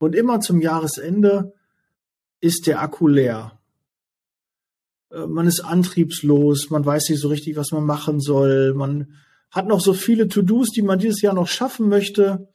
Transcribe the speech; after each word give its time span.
Und 0.00 0.14
immer 0.14 0.40
zum 0.40 0.62
Jahresende 0.62 1.52
ist 2.40 2.66
der 2.66 2.80
Akku 2.80 3.06
leer. 3.06 3.60
Äh, 5.10 5.26
man 5.26 5.46
ist 5.46 5.60
antriebslos, 5.60 6.70
man 6.70 6.84
weiß 6.84 7.10
nicht 7.10 7.20
so 7.20 7.28
richtig, 7.28 7.56
was 7.56 7.70
man 7.70 7.84
machen 7.84 8.18
soll, 8.18 8.72
man 8.74 9.12
hat 9.50 9.68
noch 9.68 9.80
so 9.80 9.92
viele 9.92 10.26
To-Dos, 10.28 10.70
die 10.70 10.82
man 10.82 10.98
dieses 10.98 11.20
Jahr 11.20 11.34
noch 11.34 11.48
schaffen 11.48 11.88
möchte. 11.88 12.48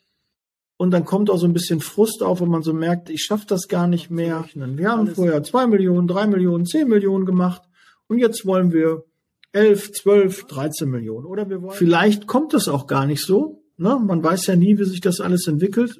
Und 0.78 0.92
dann 0.92 1.06
kommt 1.06 1.30
auch 1.30 1.38
so 1.38 1.46
ein 1.46 1.54
bisschen 1.54 1.82
Frust 1.82 2.24
auf, 2.24 2.42
wenn 2.42 2.50
man 2.50 2.64
so 2.64 2.74
merkt, 2.74 3.10
ich 3.10 3.24
schaffe 3.24 3.46
das 3.48 3.68
gar 3.68 3.88
nicht 3.88 4.10
mehr. 4.10 4.46
Wir 4.56 4.90
haben 4.90 5.08
vorher 5.14 5.44
zwei 5.44 5.68
Millionen, 5.68 6.08
drei 6.08 6.26
Millionen, 6.26 6.66
zehn 6.66 6.88
Millionen 6.88 7.26
gemacht 7.26 7.62
und 8.08 8.18
jetzt 8.18 8.46
wollen 8.46 8.74
wir 8.74 9.04
elf, 9.52 9.92
zwölf, 9.92 10.46
dreizehn 10.46 10.90
Millionen. 10.90 11.26
Oder 11.26 11.48
wir 11.50 11.62
wollen. 11.62 11.78
Vielleicht 11.78 12.28
kommt 12.28 12.54
das 12.54 12.68
auch 12.68 12.88
gar 12.88 13.06
nicht 13.06 13.24
so. 13.24 13.65
Ne? 13.78 14.00
Man 14.00 14.24
weiß 14.24 14.48
ja 14.48 14.56
nie, 14.56 14.78
wie 14.78 14.86
sich 14.86 15.02
das 15.02 15.20
alles 15.20 15.48
entwickelt. 15.48 16.00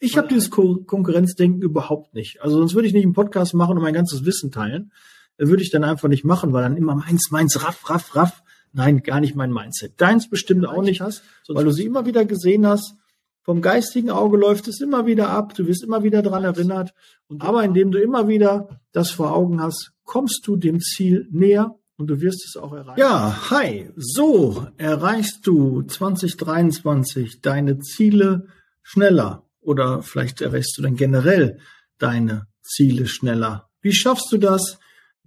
Ich 0.00 0.18
habe 0.18 0.28
dieses 0.28 0.50
Ko 0.50 0.82
Konkurrenzdenken 0.84 1.62
überhaupt 1.62 2.14
nicht. 2.14 2.42
Also 2.42 2.58
sonst 2.58 2.74
würde 2.74 2.86
ich 2.86 2.94
nicht 2.94 3.04
einen 3.04 3.14
Podcast 3.14 3.54
machen 3.54 3.76
und 3.76 3.82
mein 3.82 3.94
ganzes 3.94 4.24
Wissen 4.24 4.50
teilen. 4.50 4.92
Würde 5.38 5.62
ich 5.62 5.70
dann 5.70 5.84
einfach 5.84 6.08
nicht 6.08 6.24
machen, 6.24 6.52
weil 6.52 6.62
dann 6.62 6.76
immer 6.76 6.96
meins, 6.96 7.30
meins, 7.30 7.64
raff, 7.64 7.88
raff, 7.88 8.14
raff. 8.16 8.42
Nein, 8.72 9.02
gar 9.02 9.20
nicht 9.20 9.34
mein 9.34 9.52
Mindset. 9.52 10.00
Deins 10.00 10.28
bestimmt 10.28 10.66
auch 10.66 10.82
nicht 10.82 11.00
hast, 11.00 11.22
weil 11.48 11.64
du 11.64 11.70
sie 11.70 11.86
immer 11.86 12.04
wieder 12.06 12.24
gesehen 12.24 12.66
hast. 12.66 12.94
Vom 13.42 13.62
geistigen 13.62 14.10
Auge 14.10 14.36
läuft 14.36 14.68
es 14.68 14.80
immer 14.80 15.06
wieder 15.06 15.30
ab. 15.30 15.54
Du 15.54 15.66
wirst 15.66 15.82
immer 15.82 16.02
wieder 16.02 16.20
dran 16.20 16.44
erinnert. 16.44 16.92
Aber 17.38 17.64
indem 17.64 17.90
du 17.90 17.98
immer 17.98 18.28
wieder 18.28 18.80
das 18.92 19.10
vor 19.10 19.34
Augen 19.34 19.62
hast, 19.62 19.92
kommst 20.04 20.46
du 20.46 20.56
dem 20.56 20.80
Ziel 20.80 21.26
näher 21.30 21.74
und 21.98 22.06
du 22.06 22.20
wirst 22.20 22.44
es 22.46 22.56
auch 22.56 22.72
erreichen. 22.72 23.00
Ja, 23.00 23.50
hi. 23.50 23.90
So 23.96 24.68
erreichst 24.76 25.46
du 25.46 25.82
2023 25.82 27.42
deine 27.42 27.80
Ziele 27.80 28.46
schneller 28.82 29.44
oder 29.60 30.02
vielleicht 30.02 30.40
erreichst 30.40 30.78
du 30.78 30.82
dann 30.82 30.94
generell 30.94 31.58
deine 31.98 32.46
Ziele 32.62 33.06
schneller. 33.06 33.68
Wie 33.82 33.92
schaffst 33.92 34.32
du 34.32 34.38
das? 34.38 34.78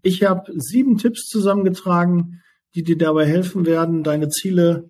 Ich 0.01 0.23
habe 0.23 0.51
sieben 0.55 0.97
Tipps 0.97 1.27
zusammengetragen, 1.27 2.41
die 2.73 2.83
dir 2.83 2.97
dabei 2.97 3.27
helfen 3.27 3.65
werden, 3.65 4.03
deine 4.03 4.29
Ziele 4.29 4.89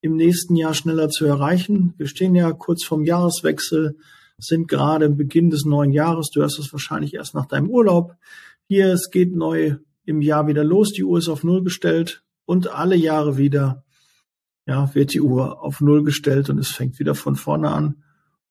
im 0.00 0.16
nächsten 0.16 0.56
Jahr 0.56 0.74
schneller 0.74 1.10
zu 1.10 1.26
erreichen. 1.26 1.92
Wir 1.98 2.06
stehen 2.06 2.34
ja 2.34 2.52
kurz 2.52 2.84
vorm 2.84 3.04
Jahreswechsel, 3.04 3.98
sind 4.38 4.66
gerade 4.68 5.04
im 5.04 5.16
Beginn 5.16 5.50
des 5.50 5.64
neuen 5.66 5.92
Jahres. 5.92 6.30
Du 6.30 6.40
hörst 6.40 6.58
es 6.58 6.72
wahrscheinlich 6.72 7.14
erst 7.14 7.34
nach 7.34 7.46
deinem 7.46 7.68
Urlaub. 7.68 8.14
Hier, 8.66 8.92
es 8.92 9.10
geht 9.10 9.34
neu 9.34 9.76
im 10.08 10.22
Jahr 10.22 10.46
wieder 10.46 10.64
los. 10.64 10.92
Die 10.92 11.04
Uhr 11.04 11.18
ist 11.18 11.28
auf 11.28 11.44
Null 11.44 11.62
gestellt 11.62 12.22
und 12.46 12.68
alle 12.68 12.96
Jahre 12.96 13.36
wieder, 13.36 13.84
ja, 14.66 14.94
wird 14.94 15.12
die 15.12 15.20
Uhr 15.20 15.62
auf 15.62 15.80
Null 15.80 16.02
gestellt 16.02 16.48
und 16.48 16.58
es 16.58 16.68
fängt 16.68 16.98
wieder 16.98 17.14
von 17.14 17.36
vorne 17.36 17.70
an. 17.70 18.02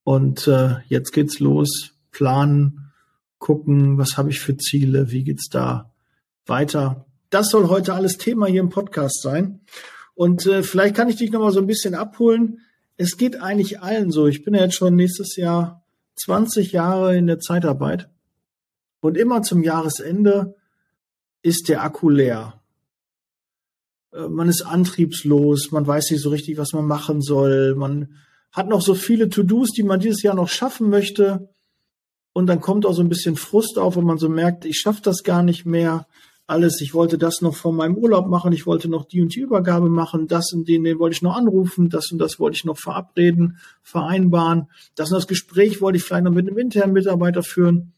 Und 0.03 0.47
äh, 0.47 0.75
jetzt 0.87 1.11
geht's 1.11 1.39
los. 1.39 1.93
Planen, 2.11 2.91
gucken, 3.39 3.97
was 3.97 4.17
habe 4.17 4.29
ich 4.29 4.39
für 4.39 4.55
Ziele, 4.57 5.11
wie 5.11 5.23
geht's 5.23 5.49
da 5.49 5.91
weiter. 6.45 7.05
Das 7.29 7.49
soll 7.49 7.67
heute 7.69 7.93
alles 7.93 8.17
Thema 8.17 8.45
hier 8.45 8.61
im 8.61 8.69
Podcast 8.69 9.21
sein. 9.21 9.61
Und 10.13 10.45
äh, 10.45 10.63
vielleicht 10.63 10.95
kann 10.95 11.09
ich 11.09 11.17
dich 11.17 11.31
noch 11.31 11.41
mal 11.41 11.51
so 11.51 11.59
ein 11.59 11.67
bisschen 11.67 11.95
abholen. 11.95 12.59
Es 12.97 13.17
geht 13.17 13.41
eigentlich 13.41 13.81
allen 13.81 14.11
so. 14.11 14.27
Ich 14.27 14.43
bin 14.43 14.53
ja 14.53 14.61
jetzt 14.61 14.75
schon 14.75 14.95
nächstes 14.95 15.35
Jahr 15.35 15.83
20 16.15 16.71
Jahre 16.71 17.17
in 17.17 17.27
der 17.27 17.39
Zeitarbeit. 17.39 18.09
Und 18.99 19.17
immer 19.17 19.41
zum 19.41 19.63
Jahresende 19.63 20.55
ist 21.41 21.69
der 21.69 21.83
Akku 21.83 22.09
leer. 22.09 22.61
Äh, 24.13 24.27
man 24.27 24.49
ist 24.49 24.61
antriebslos, 24.61 25.71
man 25.71 25.85
weiß 25.85 26.11
nicht 26.11 26.21
so 26.21 26.29
richtig, 26.29 26.57
was 26.57 26.73
man 26.73 26.85
machen 26.85 27.21
soll. 27.21 27.75
Man 27.75 28.15
hat 28.51 28.67
noch 28.67 28.81
so 28.81 28.95
viele 28.95 29.29
To-Dos, 29.29 29.71
die 29.71 29.83
man 29.83 29.99
dieses 29.99 30.23
Jahr 30.23 30.35
noch 30.35 30.49
schaffen 30.49 30.89
möchte. 30.89 31.49
Und 32.33 32.47
dann 32.47 32.61
kommt 32.61 32.85
auch 32.85 32.93
so 32.93 33.01
ein 33.01 33.09
bisschen 33.09 33.35
Frust 33.35 33.79
auf, 33.79 33.95
wenn 33.95 34.03
man 34.03 34.19
so 34.19 34.29
merkt, 34.29 34.65
ich 34.65 34.79
schaffe 34.79 35.01
das 35.03 35.23
gar 35.23 35.43
nicht 35.43 35.65
mehr 35.65 36.07
alles. 36.45 36.81
Ich 36.81 36.93
wollte 36.93 37.17
das 37.17 37.41
noch 37.41 37.55
vor 37.55 37.73
meinem 37.73 37.95
Urlaub 37.95 38.27
machen. 38.27 38.53
Ich 38.53 38.65
wollte 38.65 38.89
noch 38.89 39.05
die 39.05 39.21
und 39.21 39.35
die 39.35 39.41
Übergabe 39.41 39.89
machen. 39.89 40.27
Das 40.27 40.53
und 40.53 40.67
den, 40.67 40.83
den 40.83 40.99
wollte 40.99 41.15
ich 41.15 41.21
noch 41.21 41.35
anrufen. 41.35 41.89
Das 41.89 42.11
und 42.11 42.19
das 42.19 42.39
wollte 42.39 42.55
ich 42.55 42.65
noch 42.65 42.77
verabreden, 42.77 43.57
vereinbaren. 43.83 44.67
Das 44.95 45.11
und 45.11 45.15
das 45.15 45.27
Gespräch 45.27 45.81
wollte 45.81 45.97
ich 45.97 46.03
vielleicht 46.03 46.23
noch 46.23 46.31
mit 46.31 46.47
einem 46.47 46.57
internen 46.57 46.93
Mitarbeiter 46.93 47.43
führen. 47.43 47.93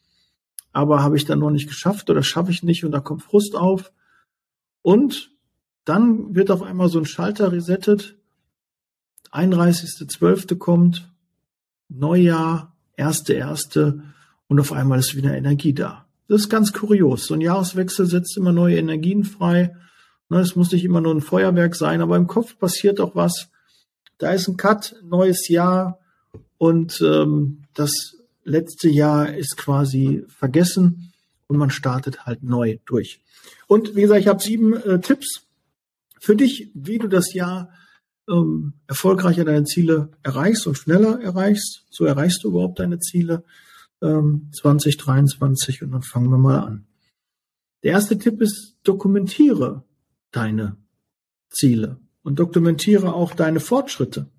Aber 0.72 1.02
habe 1.02 1.18
ich 1.18 1.26
dann 1.26 1.40
noch 1.40 1.50
nicht 1.50 1.68
geschafft 1.68 2.10
oder 2.10 2.24
schaffe 2.24 2.52
ich 2.52 2.64
nicht 2.64 2.86
und 2.86 2.92
da 2.92 3.00
kommt 3.00 3.24
Frust 3.24 3.56
auf. 3.56 3.92
Und 4.82 5.32
dann 5.86 6.36
wird 6.36 6.52
auf 6.52 6.62
einmal 6.62 6.90
so 6.90 7.00
ein 7.00 7.06
Schalter 7.06 7.52
resettet. 7.52 8.16
31.12. 9.32 10.58
kommt, 10.58 11.12
Neujahr, 11.88 12.76
erste, 12.96 13.34
erste 13.34 14.04
und 14.48 14.60
auf 14.60 14.72
einmal 14.72 15.00
ist 15.00 15.16
wieder 15.16 15.36
Energie 15.36 15.74
da. 15.74 16.06
Das 16.28 16.42
ist 16.42 16.50
ganz 16.50 16.74
kurios. 16.74 17.26
So 17.26 17.34
ein 17.34 17.42
Jahreswechsel 17.42 18.06
setzt 18.06 18.38
immer 18.38 18.52
neue 18.52 18.78
Energien 18.78 19.24
frei. 19.24 19.76
Ne, 20.30 20.40
es 20.40 20.56
muss 20.56 20.72
nicht 20.72 20.86
immer 20.86 21.02
nur 21.02 21.14
ein 21.16 21.22
Feuerwerk 21.22 21.76
sein, 21.76 22.02
aber 22.02 22.18
im 22.18 22.28
Kopf 22.28 22.58
passiert 22.60 23.00
auch 23.00 23.16
was. 23.16 23.50
Da 24.20 24.32
ist 24.32 24.48
ein 24.48 24.58
Cut, 24.58 24.96
neues 25.04 25.48
Jahr 25.48 26.00
und 26.58 27.02
ähm, 27.02 27.64
das 27.74 28.19
letzte 28.50 28.90
Jahr 28.90 29.34
ist 29.34 29.58
quasi 29.58 30.26
vergessen 30.28 31.14
und 31.48 31.58
man 31.58 31.70
startet 31.70 32.26
halt 32.26 32.44
neu 32.44 32.78
durch. 32.86 33.22
Und 33.68 33.96
wie 33.96 34.02
gesagt, 34.02 34.22
ich 34.22 34.28
habe 34.28 34.42
sieben 34.42 34.76
äh, 34.76 35.00
Tipps 35.00 35.48
für 36.20 36.36
dich, 36.36 36.72
wie 36.74 36.98
du 36.98 37.08
das 37.08 37.34
Jahr 37.34 37.72
ähm, 38.30 38.74
erfolgreicher 38.88 39.46
deine 39.46 39.64
Ziele 39.64 40.12
erreichst 40.24 40.68
und 40.68 40.78
schneller 40.78 41.22
erreichst. 41.22 41.86
So 41.90 42.06
erreichst 42.06 42.44
du 42.44 42.50
überhaupt 42.50 42.80
deine 42.80 43.00
Ziele 43.00 43.44
ähm, 44.02 44.52
2023 44.54 45.82
und 45.84 45.92
dann 45.92 46.02
fangen 46.02 46.30
wir 46.30 46.38
mal 46.38 46.60
an. 46.60 46.86
Der 47.84 47.94
erste 47.94 48.18
Tipp 48.18 48.42
ist, 48.42 48.76
dokumentiere 48.84 49.84
deine 50.32 50.78
Ziele 51.50 52.00
und 52.24 52.40
dokumentiere 52.40 53.14
auch 53.14 53.34
deine 53.34 53.60
Fortschritte. 53.60 54.30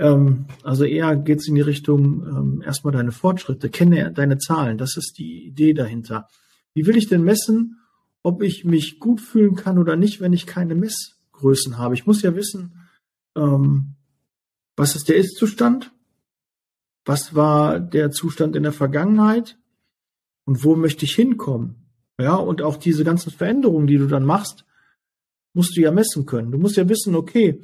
Ähm, 0.00 0.46
also 0.64 0.84
eher 0.84 1.14
geht 1.16 1.38
es 1.38 1.48
in 1.48 1.54
die 1.54 1.60
Richtung, 1.60 2.26
ähm, 2.26 2.62
erstmal 2.62 2.92
deine 2.92 3.12
Fortschritte, 3.12 3.70
kenne 3.70 4.12
deine 4.12 4.38
Zahlen, 4.38 4.78
das 4.78 4.96
ist 4.96 5.18
die 5.18 5.46
Idee 5.46 5.72
dahinter. 5.72 6.26
Wie 6.74 6.86
will 6.86 6.96
ich 6.96 7.08
denn 7.08 7.22
messen, 7.22 7.78
ob 8.22 8.42
ich 8.42 8.64
mich 8.64 8.98
gut 8.98 9.20
fühlen 9.20 9.54
kann 9.54 9.78
oder 9.78 9.96
nicht, 9.96 10.20
wenn 10.20 10.32
ich 10.32 10.46
keine 10.46 10.74
Messgrößen 10.74 11.78
habe? 11.78 11.94
Ich 11.94 12.06
muss 12.06 12.22
ja 12.22 12.34
wissen, 12.34 12.74
ähm, 13.36 13.94
was 14.76 14.96
ist 14.96 15.08
der 15.08 15.16
Ist-Zustand 15.16 15.92
was 17.04 17.34
war 17.34 17.80
der 17.80 18.10
Zustand 18.10 18.56
in 18.56 18.62
der 18.62 18.72
Vergangenheit 18.72 19.58
und 20.44 20.64
wo 20.64 20.76
möchte 20.76 21.04
ich 21.04 21.14
hinkommen? 21.14 21.86
Ja, 22.20 22.34
und 22.36 22.62
auch 22.62 22.76
diese 22.76 23.04
ganzen 23.04 23.32
Veränderungen, 23.32 23.86
die 23.86 23.96
du 23.96 24.06
dann 24.06 24.24
machst, 24.24 24.64
musst 25.54 25.76
du 25.76 25.80
ja 25.80 25.90
messen 25.90 26.26
können. 26.26 26.52
Du 26.52 26.58
musst 26.58 26.76
ja 26.76 26.88
wissen, 26.88 27.14
okay, 27.14 27.62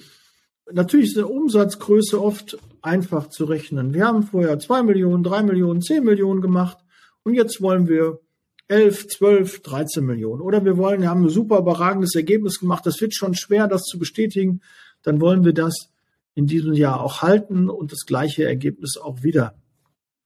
natürlich 0.73 1.11
ist 1.11 1.19
eine 1.19 1.27
Umsatzgröße 1.27 2.23
oft 2.23 2.59
einfach 2.83 3.29
zu 3.29 3.45
rechnen. 3.45 3.95
Wir 3.95 4.07
haben 4.07 4.23
vorher 4.23 4.59
zwei 4.59 4.83
Millionen, 4.83 5.23
drei 5.23 5.43
Millionen, 5.43 5.83
zehn 5.83 6.05
Millionen 6.05 6.41
gemacht 6.41 6.79
und 7.23 7.35
jetzt 7.35 7.61
wollen 7.61 7.89
wir 7.89 8.21
elf, 8.69 9.07
zwölf, 9.09 9.63
dreizehn 9.63 10.05
Millionen. 10.05 10.41
Oder 10.41 10.65
wir 10.65 10.77
wollen, 10.77 11.01
wir 11.01 11.11
haben 11.11 11.25
ein 11.25 11.29
super 11.29 11.59
überragendes 11.59 12.15
Ergebnis 12.15 12.59
gemacht. 12.59 12.85
Das 12.85 13.01
wird 13.01 13.15
schon 13.15 13.35
schwer, 13.35 13.69
das 13.69 13.83
zu 13.83 13.99
bestätigen. 13.99 14.61
Dann 15.03 15.21
wollen 15.21 15.45
wir 15.45 15.53
das 15.53 15.91
in 16.35 16.47
diesem 16.47 16.75
Jahr 16.75 17.01
auch 17.01 17.23
halten 17.23 17.71
und 17.71 17.93
das 17.93 18.07
gleiche 18.07 18.45
Ergebnis 18.45 18.97
auch 18.97 19.23
wieder 19.23 19.55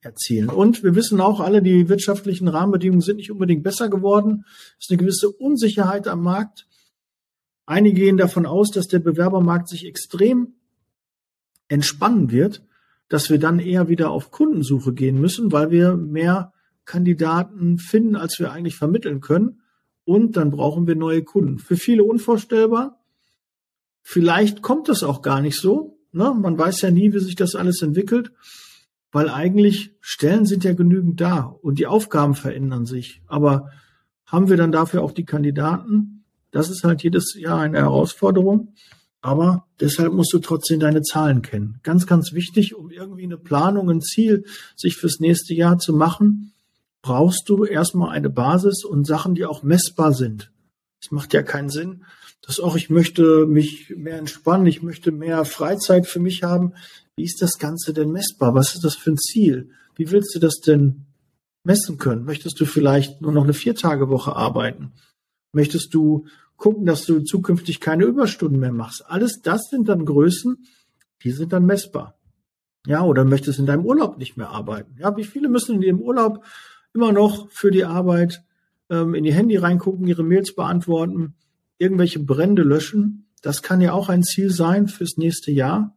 erzielen. 0.00 0.48
Und 0.48 0.82
wir 0.82 0.94
wissen 0.94 1.20
auch 1.20 1.40
alle, 1.40 1.62
die 1.62 1.88
wirtschaftlichen 1.88 2.48
Rahmenbedingungen 2.48 3.02
sind 3.02 3.16
nicht 3.16 3.30
unbedingt 3.30 3.62
besser 3.62 3.88
geworden. 3.90 4.44
Es 4.78 4.86
ist 4.86 4.90
eine 4.90 4.98
gewisse 4.98 5.30
Unsicherheit 5.30 6.08
am 6.08 6.22
Markt. 6.22 6.66
Einige 7.70 8.00
gehen 8.00 8.16
davon 8.16 8.46
aus, 8.46 8.72
dass 8.72 8.88
der 8.88 8.98
Bewerbermarkt 8.98 9.68
sich 9.68 9.86
extrem 9.86 10.54
entspannen 11.68 12.32
wird, 12.32 12.64
dass 13.08 13.30
wir 13.30 13.38
dann 13.38 13.60
eher 13.60 13.88
wieder 13.88 14.10
auf 14.10 14.32
Kundensuche 14.32 14.92
gehen 14.92 15.20
müssen, 15.20 15.52
weil 15.52 15.70
wir 15.70 15.94
mehr 15.94 16.52
Kandidaten 16.84 17.78
finden, 17.78 18.16
als 18.16 18.40
wir 18.40 18.50
eigentlich 18.50 18.74
vermitteln 18.74 19.20
können. 19.20 19.60
Und 20.02 20.36
dann 20.36 20.50
brauchen 20.50 20.88
wir 20.88 20.96
neue 20.96 21.22
Kunden. 21.22 21.60
Für 21.60 21.76
viele 21.76 22.02
unvorstellbar. 22.02 22.98
Vielleicht 24.02 24.62
kommt 24.62 24.88
es 24.88 25.04
auch 25.04 25.22
gar 25.22 25.40
nicht 25.40 25.60
so. 25.60 25.96
Ne? 26.10 26.34
Man 26.36 26.58
weiß 26.58 26.80
ja 26.80 26.90
nie, 26.90 27.12
wie 27.12 27.20
sich 27.20 27.36
das 27.36 27.54
alles 27.54 27.82
entwickelt, 27.82 28.32
weil 29.12 29.30
eigentlich 29.30 29.94
Stellen 30.00 30.44
sind 30.44 30.64
ja 30.64 30.72
genügend 30.72 31.20
da 31.20 31.42
und 31.42 31.78
die 31.78 31.86
Aufgaben 31.86 32.34
verändern 32.34 32.84
sich. 32.84 33.22
Aber 33.28 33.70
haben 34.26 34.48
wir 34.48 34.56
dann 34.56 34.72
dafür 34.72 35.04
auch 35.04 35.12
die 35.12 35.24
Kandidaten? 35.24 36.19
Das 36.50 36.70
ist 36.70 36.84
halt 36.84 37.02
jedes 37.02 37.34
Jahr 37.38 37.60
eine 37.60 37.78
Herausforderung. 37.78 38.74
Aber 39.22 39.66
deshalb 39.80 40.12
musst 40.12 40.32
du 40.32 40.38
trotzdem 40.38 40.80
deine 40.80 41.02
Zahlen 41.02 41.42
kennen. 41.42 41.78
Ganz, 41.82 42.06
ganz 42.06 42.32
wichtig, 42.32 42.74
um 42.74 42.90
irgendwie 42.90 43.24
eine 43.24 43.36
Planung, 43.36 43.90
ein 43.90 44.00
Ziel 44.00 44.44
sich 44.76 44.96
fürs 44.96 45.20
nächste 45.20 45.52
Jahr 45.52 45.78
zu 45.78 45.92
machen, 45.92 46.54
brauchst 47.02 47.48
du 47.48 47.64
erstmal 47.64 48.10
eine 48.10 48.30
Basis 48.30 48.84
und 48.84 49.06
Sachen, 49.06 49.34
die 49.34 49.44
auch 49.44 49.62
messbar 49.62 50.14
sind. 50.14 50.50
Es 51.02 51.10
macht 51.10 51.34
ja 51.34 51.42
keinen 51.42 51.68
Sinn, 51.68 52.04
dass 52.40 52.60
auch 52.60 52.76
ich 52.76 52.88
möchte 52.88 53.46
mich 53.46 53.92
mehr 53.94 54.18
entspannen, 54.18 54.66
ich 54.66 54.82
möchte 54.82 55.12
mehr 55.12 55.44
Freizeit 55.44 56.06
für 56.06 56.20
mich 56.20 56.42
haben. 56.42 56.72
Wie 57.16 57.24
ist 57.24 57.42
das 57.42 57.58
Ganze 57.58 57.92
denn 57.92 58.10
messbar? 58.10 58.54
Was 58.54 58.74
ist 58.74 58.84
das 58.84 58.96
für 58.96 59.10
ein 59.10 59.18
Ziel? 59.18 59.70
wie 60.00 60.10
willst 60.10 60.34
du 60.34 60.38
das 60.38 60.60
denn 60.60 61.04
messen 61.62 61.98
können? 61.98 62.24
Möchtest 62.24 62.58
du 62.58 62.64
vielleicht 62.64 63.20
nur 63.20 63.32
noch 63.32 63.44
eine 63.44 63.52
Viertagewoche 63.52 64.34
arbeiten? 64.34 64.92
Möchtest 65.52 65.94
du 65.94 66.26
gucken, 66.56 66.86
dass 66.86 67.06
du 67.06 67.20
zukünftig 67.20 67.80
keine 67.80 68.04
Überstunden 68.04 68.60
mehr 68.60 68.72
machst? 68.72 69.04
Alles 69.06 69.40
das 69.42 69.68
sind 69.70 69.88
dann 69.88 70.04
Größen, 70.04 70.64
die 71.22 71.30
sind 71.30 71.52
dann 71.52 71.66
messbar. 71.66 72.18
Ja, 72.86 73.02
oder 73.02 73.24
möchtest 73.24 73.58
in 73.58 73.66
deinem 73.66 73.84
Urlaub 73.84 74.18
nicht 74.18 74.36
mehr 74.36 74.50
arbeiten? 74.50 74.96
Ja, 74.98 75.16
wie 75.16 75.24
viele 75.24 75.48
müssen 75.48 75.76
in 75.76 75.82
ihrem 75.82 76.00
Urlaub 76.00 76.44
immer 76.94 77.12
noch 77.12 77.50
für 77.50 77.70
die 77.70 77.84
Arbeit 77.84 78.42
ähm, 78.88 79.14
in 79.14 79.24
die 79.24 79.34
Handy 79.34 79.56
reingucken, 79.56 80.06
ihre 80.06 80.22
Mails 80.22 80.54
beantworten, 80.54 81.34
irgendwelche 81.78 82.20
Brände 82.20 82.62
löschen? 82.62 83.26
Das 83.42 83.62
kann 83.62 83.80
ja 83.80 83.92
auch 83.92 84.08
ein 84.08 84.22
Ziel 84.22 84.50
sein 84.50 84.88
fürs 84.88 85.16
nächste 85.16 85.50
Jahr, 85.50 85.96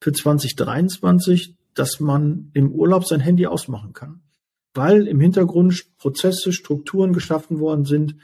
für 0.00 0.12
2023, 0.12 1.56
dass 1.74 2.00
man 2.00 2.50
im 2.54 2.72
Urlaub 2.72 3.06
sein 3.06 3.20
Handy 3.20 3.46
ausmachen 3.46 3.92
kann, 3.92 4.20
weil 4.74 5.06
im 5.06 5.20
Hintergrund 5.20 5.84
Prozesse, 5.98 6.52
Strukturen 6.52 7.12
geschaffen 7.12 7.60
worden 7.60 7.84
sind, 7.84 8.16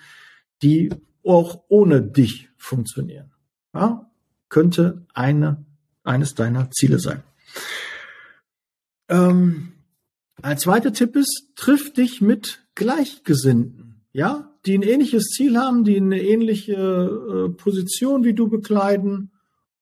die 0.62 0.90
auch 1.24 1.64
ohne 1.68 2.02
dich 2.02 2.48
funktionieren. 2.56 3.32
Ja, 3.74 4.10
könnte 4.48 5.06
eine, 5.12 5.64
eines 6.04 6.34
deiner 6.34 6.70
Ziele 6.70 6.98
sein. 6.98 7.22
Ähm, 9.08 9.72
ein 10.42 10.58
zweiter 10.58 10.92
Tipp 10.92 11.16
ist, 11.16 11.52
triff 11.56 11.92
dich 11.92 12.20
mit 12.20 12.62
Gleichgesinnten, 12.74 14.02
ja, 14.12 14.52
die 14.64 14.76
ein 14.76 14.82
ähnliches 14.82 15.28
Ziel 15.28 15.56
haben, 15.56 15.84
die 15.84 15.96
eine 15.96 16.20
ähnliche 16.20 16.74
äh, 16.74 17.48
Position 17.50 18.24
wie 18.24 18.34
du 18.34 18.48
bekleiden 18.48 19.30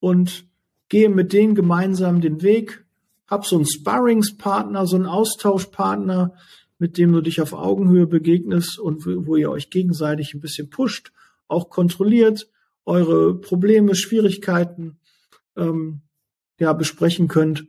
und 0.00 0.46
gehe 0.88 1.08
mit 1.08 1.32
denen 1.32 1.54
gemeinsam 1.54 2.20
den 2.20 2.42
Weg. 2.42 2.84
Hab 3.26 3.46
so 3.46 3.56
einen 3.56 3.66
Sparringspartner, 3.66 4.86
so 4.86 4.96
einen 4.96 5.06
Austauschpartner, 5.06 6.34
mit 6.78 6.98
dem 6.98 7.12
du 7.12 7.20
dich 7.20 7.40
auf 7.40 7.52
Augenhöhe 7.52 8.06
begegnest 8.06 8.78
und 8.78 9.06
wo 9.06 9.36
ihr 9.36 9.50
euch 9.50 9.70
gegenseitig 9.70 10.34
ein 10.34 10.40
bisschen 10.40 10.70
pusht, 10.70 11.12
auch 11.48 11.70
kontrolliert, 11.70 12.48
eure 12.84 13.34
Probleme, 13.34 13.94
Schwierigkeiten 13.94 14.98
ähm, 15.56 16.00
ja 16.58 16.72
besprechen 16.72 17.28
könnt. 17.28 17.66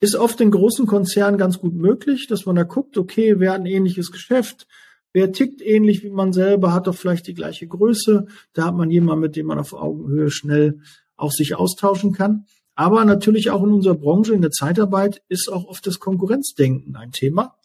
Ist 0.00 0.16
oft 0.16 0.40
in 0.40 0.50
großen 0.50 0.86
Konzernen 0.86 1.38
ganz 1.38 1.58
gut 1.58 1.74
möglich, 1.74 2.26
dass 2.26 2.44
man 2.44 2.56
da 2.56 2.64
guckt, 2.64 2.98
okay, 2.98 3.38
wer 3.38 3.52
hat 3.52 3.60
ein 3.60 3.66
ähnliches 3.66 4.10
Geschäft, 4.10 4.66
wer 5.12 5.30
tickt 5.32 5.62
ähnlich 5.62 6.02
wie 6.02 6.10
man 6.10 6.32
selber, 6.32 6.72
hat 6.72 6.88
doch 6.88 6.96
vielleicht 6.96 7.28
die 7.28 7.34
gleiche 7.34 7.68
Größe. 7.68 8.26
Da 8.52 8.64
hat 8.66 8.74
man 8.74 8.90
jemanden, 8.90 9.22
mit 9.22 9.36
dem 9.36 9.46
man 9.46 9.58
auf 9.58 9.72
Augenhöhe 9.72 10.30
schnell 10.30 10.80
auch 11.16 11.30
sich 11.30 11.54
austauschen 11.54 12.12
kann. 12.12 12.46
Aber 12.74 13.04
natürlich 13.04 13.50
auch 13.50 13.62
in 13.62 13.72
unserer 13.72 13.94
Branche, 13.94 14.34
in 14.34 14.42
der 14.42 14.50
Zeitarbeit, 14.50 15.22
ist 15.28 15.52
auch 15.52 15.66
oft 15.66 15.86
das 15.86 16.00
Konkurrenzdenken 16.00 16.96
ein 16.96 17.12
Thema. 17.12 17.56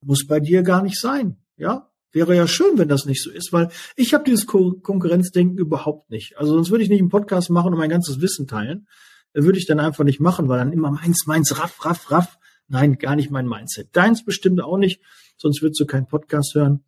Muss 0.00 0.26
bei 0.26 0.40
dir 0.40 0.62
gar 0.62 0.82
nicht 0.82 1.00
sein. 1.00 1.36
Ja, 1.56 1.90
wäre 2.12 2.36
ja 2.36 2.46
schön, 2.46 2.78
wenn 2.78 2.88
das 2.88 3.04
nicht 3.04 3.22
so 3.22 3.30
ist, 3.30 3.52
weil 3.52 3.68
ich 3.96 4.14
habe 4.14 4.24
dieses 4.24 4.46
Ko 4.46 4.74
Konkurrenzdenken 4.80 5.58
überhaupt 5.58 6.10
nicht. 6.10 6.38
Also 6.38 6.54
sonst 6.54 6.70
würde 6.70 6.84
ich 6.84 6.90
nicht 6.90 7.00
einen 7.00 7.08
Podcast 7.08 7.50
machen 7.50 7.72
und 7.72 7.78
mein 7.78 7.90
ganzes 7.90 8.20
Wissen 8.20 8.46
teilen 8.46 8.86
würde 9.34 9.58
ich 9.58 9.66
dann 9.66 9.80
einfach 9.80 10.04
nicht 10.04 10.20
machen, 10.20 10.48
weil 10.48 10.58
dann 10.58 10.72
immer 10.72 10.90
meins, 10.90 11.26
meins, 11.26 11.58
raff, 11.58 11.84
raff, 11.84 12.10
raff. 12.10 12.38
Nein, 12.68 12.98
gar 12.98 13.16
nicht 13.16 13.30
mein 13.30 13.46
Mindset. 13.46 13.94
Deins 13.96 14.24
bestimmt 14.24 14.60
auch 14.60 14.76
nicht, 14.76 15.00
sonst 15.36 15.62
würdest 15.62 15.80
du 15.80 15.86
keinen 15.86 16.06
Podcast 16.06 16.54
hören. 16.54 16.84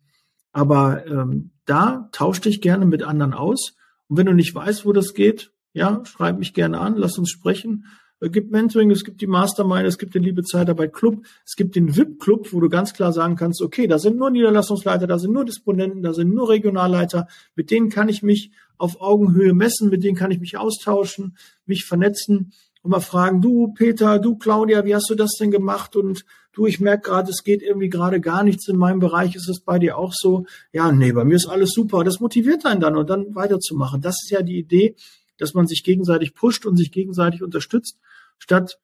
Aber 0.51 1.05
ähm, 1.07 1.51
da 1.65 2.09
tausch 2.11 2.41
dich 2.41 2.61
gerne 2.61 2.85
mit 2.85 3.03
anderen 3.03 3.33
aus. 3.33 3.75
Und 4.07 4.17
wenn 4.17 4.25
du 4.25 4.33
nicht 4.33 4.53
weißt, 4.53 4.85
wo 4.85 4.93
das 4.93 5.13
geht, 5.13 5.51
ja, 5.73 6.03
schreib 6.05 6.37
mich 6.37 6.53
gerne 6.53 6.79
an, 6.79 6.97
lass 6.97 7.17
uns 7.17 7.29
sprechen. 7.29 7.85
Es 8.23 8.31
gibt 8.31 8.51
Mentoring, 8.51 8.91
es 8.91 9.03
gibt 9.03 9.19
die 9.19 9.27
Mastermind, 9.27 9.87
es 9.87 9.97
gibt 9.97 10.13
den 10.13 10.21
Liebe 10.21 10.43
Zeitarbeit 10.43 10.93
Club, 10.93 11.25
es 11.43 11.55
gibt 11.55 11.75
den 11.75 11.95
VIP 11.95 12.19
Club, 12.19 12.53
wo 12.53 12.59
du 12.59 12.69
ganz 12.69 12.93
klar 12.93 13.11
sagen 13.11 13.35
kannst, 13.35 13.63
okay, 13.63 13.87
da 13.87 13.97
sind 13.97 14.17
nur 14.17 14.29
Niederlassungsleiter, 14.29 15.07
da 15.07 15.17
sind 15.17 15.33
nur 15.33 15.43
Disponenten, 15.43 16.03
da 16.03 16.13
sind 16.13 16.31
nur 16.31 16.47
Regionalleiter, 16.47 17.27
mit 17.55 17.71
denen 17.71 17.89
kann 17.89 18.09
ich 18.09 18.21
mich 18.21 18.51
auf 18.77 19.01
Augenhöhe 19.01 19.53
messen, 19.53 19.89
mit 19.89 20.03
denen 20.03 20.15
kann 20.15 20.29
ich 20.29 20.39
mich 20.39 20.55
austauschen, 20.55 21.35
mich 21.65 21.85
vernetzen 21.85 22.53
und 22.83 22.91
mal 22.91 22.99
fragen, 22.99 23.41
du 23.41 23.73
Peter, 23.73 24.19
du 24.19 24.37
Claudia, 24.37 24.85
wie 24.85 24.93
hast 24.93 25.09
du 25.09 25.15
das 25.15 25.31
denn 25.39 25.51
gemacht? 25.51 25.95
Und 25.95 26.25
du, 26.53 26.65
ich 26.65 26.79
merke 26.79 27.09
gerade, 27.09 27.29
es 27.29 27.43
geht 27.43 27.61
irgendwie 27.61 27.89
gerade 27.89 28.19
gar 28.19 28.43
nichts 28.43 28.67
in 28.67 28.77
meinem 28.77 28.99
Bereich, 28.99 29.35
ist 29.35 29.49
es 29.49 29.61
bei 29.61 29.77
dir 29.79 29.97
auch 29.97 30.13
so? 30.13 30.45
Ja, 30.73 30.91
nee, 30.91 31.11
bei 31.11 31.23
mir 31.23 31.35
ist 31.35 31.47
alles 31.47 31.71
super. 31.71 32.03
Das 32.03 32.19
motiviert 32.19 32.65
einen 32.65 32.81
dann 32.81 32.97
und 32.97 33.09
dann 33.09 33.35
weiterzumachen. 33.35 34.01
Das 34.01 34.15
ist 34.23 34.31
ja 34.31 34.41
die 34.41 34.57
Idee, 34.57 34.95
dass 35.41 35.53
man 35.53 35.67
sich 35.67 35.83
gegenseitig 35.83 36.33
pusht 36.33 36.65
und 36.65 36.77
sich 36.77 36.91
gegenseitig 36.91 37.43
unterstützt 37.43 37.97
statt 38.37 38.79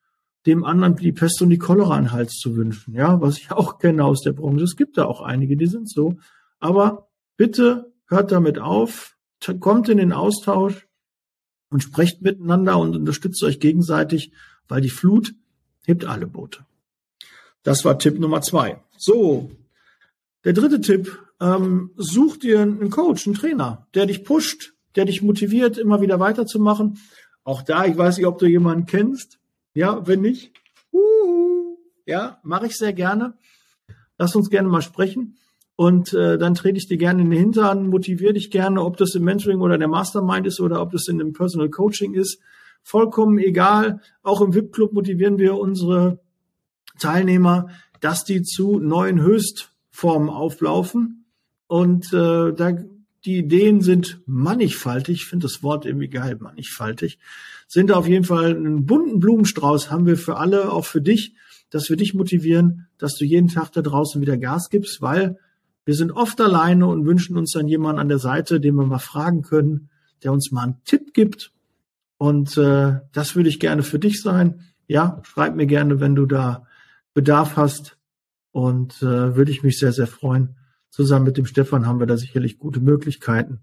dem 0.46 0.64
anderen 0.64 0.96
die 0.96 1.12
Pest 1.12 1.42
und 1.42 1.50
die 1.50 1.58
Cholera 1.58 1.96
an 1.96 2.04
den 2.04 2.12
Hals 2.12 2.34
zu 2.34 2.56
wünschen. 2.56 2.94
Ja, 2.94 3.20
was 3.20 3.38
ich 3.38 3.50
auch 3.50 3.78
kenne 3.78 4.04
aus 4.04 4.22
der 4.22 4.32
Branche. 4.32 4.64
Es 4.64 4.76
gibt 4.76 4.96
da 4.96 5.04
auch 5.04 5.20
einige, 5.20 5.56
die 5.56 5.66
sind 5.66 5.90
so. 5.90 6.18
Aber 6.60 7.08
bitte 7.36 7.92
hört 8.06 8.32
damit 8.32 8.58
auf, 8.58 9.16
kommt 9.60 9.88
in 9.88 9.98
den 9.98 10.12
Austausch 10.12 10.86
und 11.70 11.82
sprecht 11.82 12.22
miteinander 12.22 12.78
und 12.78 12.96
unterstützt 12.96 13.42
euch 13.42 13.60
gegenseitig, 13.60 14.32
weil 14.68 14.80
die 14.80 14.90
Flut 14.90 15.34
hebt 15.84 16.04
alle 16.04 16.26
Boote. 16.26 16.64
Das 17.62 17.84
war 17.84 17.98
Tipp 17.98 18.18
Nummer 18.18 18.40
zwei. 18.40 18.82
So, 18.96 19.50
der 20.44 20.52
dritte 20.52 20.80
Tipp, 20.80 21.18
ähm, 21.40 21.90
such 21.96 22.38
dir 22.38 22.60
einen 22.60 22.90
Coach, 22.90 23.26
einen 23.26 23.36
Trainer, 23.36 23.86
der 23.94 24.06
dich 24.06 24.24
pusht, 24.24 24.74
der 24.96 25.04
dich 25.04 25.22
motiviert, 25.22 25.78
immer 25.78 26.00
wieder 26.00 26.20
weiterzumachen. 26.20 26.98
Auch 27.44 27.62
da, 27.62 27.86
ich 27.86 27.96
weiß 27.96 28.18
nicht, 28.18 28.26
ob 28.26 28.38
du 28.38 28.46
jemanden 28.46 28.86
kennst, 28.86 29.38
ja, 29.74 30.06
wenn 30.06 30.20
nicht, 30.20 30.52
uh, 30.92 31.76
ja, 32.06 32.40
mache 32.42 32.66
ich 32.66 32.76
sehr 32.76 32.92
gerne. 32.92 33.34
Lass 34.18 34.34
uns 34.34 34.50
gerne 34.50 34.68
mal 34.68 34.82
sprechen. 34.82 35.36
Und 35.76 36.12
äh, 36.12 36.38
dann 36.38 36.54
trete 36.54 36.76
ich 36.76 36.88
dir 36.88 36.96
gerne 36.96 37.22
in 37.22 37.30
den 37.30 37.38
Hintern, 37.38 37.86
motiviere 37.86 38.32
dich 38.32 38.50
gerne, 38.50 38.82
ob 38.82 38.96
das 38.96 39.14
im 39.14 39.22
Mentoring 39.22 39.60
oder 39.60 39.78
der 39.78 39.86
Mastermind 39.86 40.44
ist 40.46 40.60
oder 40.60 40.82
ob 40.82 40.90
das 40.90 41.06
in 41.06 41.18
dem 41.18 41.32
Personal 41.32 41.70
Coaching 41.70 42.14
ist. 42.14 42.40
Vollkommen 42.82 43.38
egal. 43.38 44.00
Auch 44.22 44.40
im 44.40 44.54
VIP-Club 44.54 44.92
motivieren 44.92 45.38
wir 45.38 45.56
unsere 45.56 46.18
Teilnehmer, 46.98 47.68
dass 48.00 48.24
die 48.24 48.42
zu 48.42 48.80
neuen 48.80 49.20
Höchstformen 49.22 50.30
auflaufen. 50.30 51.26
Und 51.68 52.12
äh, 52.12 52.52
da 52.52 52.72
die 53.28 53.36
Ideen 53.36 53.82
sind 53.82 54.22
mannigfaltig. 54.24 55.16
Ich 55.16 55.26
finde 55.26 55.44
das 55.44 55.62
Wort 55.62 55.84
irgendwie 55.84 56.08
geil, 56.08 56.38
mannigfaltig. 56.40 57.18
Sind 57.66 57.92
auf 57.92 58.08
jeden 58.08 58.24
Fall 58.24 58.56
einen 58.56 58.86
bunten 58.86 59.18
Blumenstrauß 59.18 59.90
haben 59.90 60.06
wir 60.06 60.16
für 60.16 60.38
alle, 60.38 60.72
auch 60.72 60.86
für 60.86 61.02
dich, 61.02 61.34
dass 61.68 61.90
wir 61.90 61.98
dich 61.98 62.14
motivieren, 62.14 62.86
dass 62.96 63.16
du 63.16 63.26
jeden 63.26 63.48
Tag 63.48 63.70
da 63.72 63.82
draußen 63.82 64.22
wieder 64.22 64.38
Gas 64.38 64.70
gibst, 64.70 65.02
weil 65.02 65.36
wir 65.84 65.94
sind 65.94 66.10
oft 66.10 66.40
alleine 66.40 66.86
und 66.86 67.04
wünschen 67.04 67.36
uns 67.36 67.52
dann 67.52 67.68
jemanden 67.68 68.00
an 68.00 68.08
der 68.08 68.18
Seite, 68.18 68.60
den 68.60 68.76
wir 68.76 68.86
mal 68.86 68.98
fragen 68.98 69.42
können, 69.42 69.90
der 70.22 70.32
uns 70.32 70.50
mal 70.50 70.62
einen 70.62 70.82
Tipp 70.86 71.12
gibt. 71.12 71.52
Und 72.16 72.56
äh, 72.56 73.00
das 73.12 73.36
würde 73.36 73.50
ich 73.50 73.60
gerne 73.60 73.82
für 73.82 73.98
dich 73.98 74.22
sein. 74.22 74.62
Ja, 74.86 75.20
schreib 75.22 75.54
mir 75.54 75.66
gerne, 75.66 76.00
wenn 76.00 76.14
du 76.14 76.24
da 76.24 76.66
Bedarf 77.12 77.56
hast. 77.56 77.98
Und 78.52 79.02
äh, 79.02 79.36
würde 79.36 79.50
ich 79.50 79.62
mich 79.62 79.78
sehr, 79.78 79.92
sehr 79.92 80.06
freuen. 80.06 80.56
Zusammen 80.90 81.24
mit 81.24 81.36
dem 81.36 81.46
Stefan 81.46 81.86
haben 81.86 82.00
wir 82.00 82.06
da 82.06 82.16
sicherlich 82.16 82.58
gute 82.58 82.80
Möglichkeiten, 82.80 83.60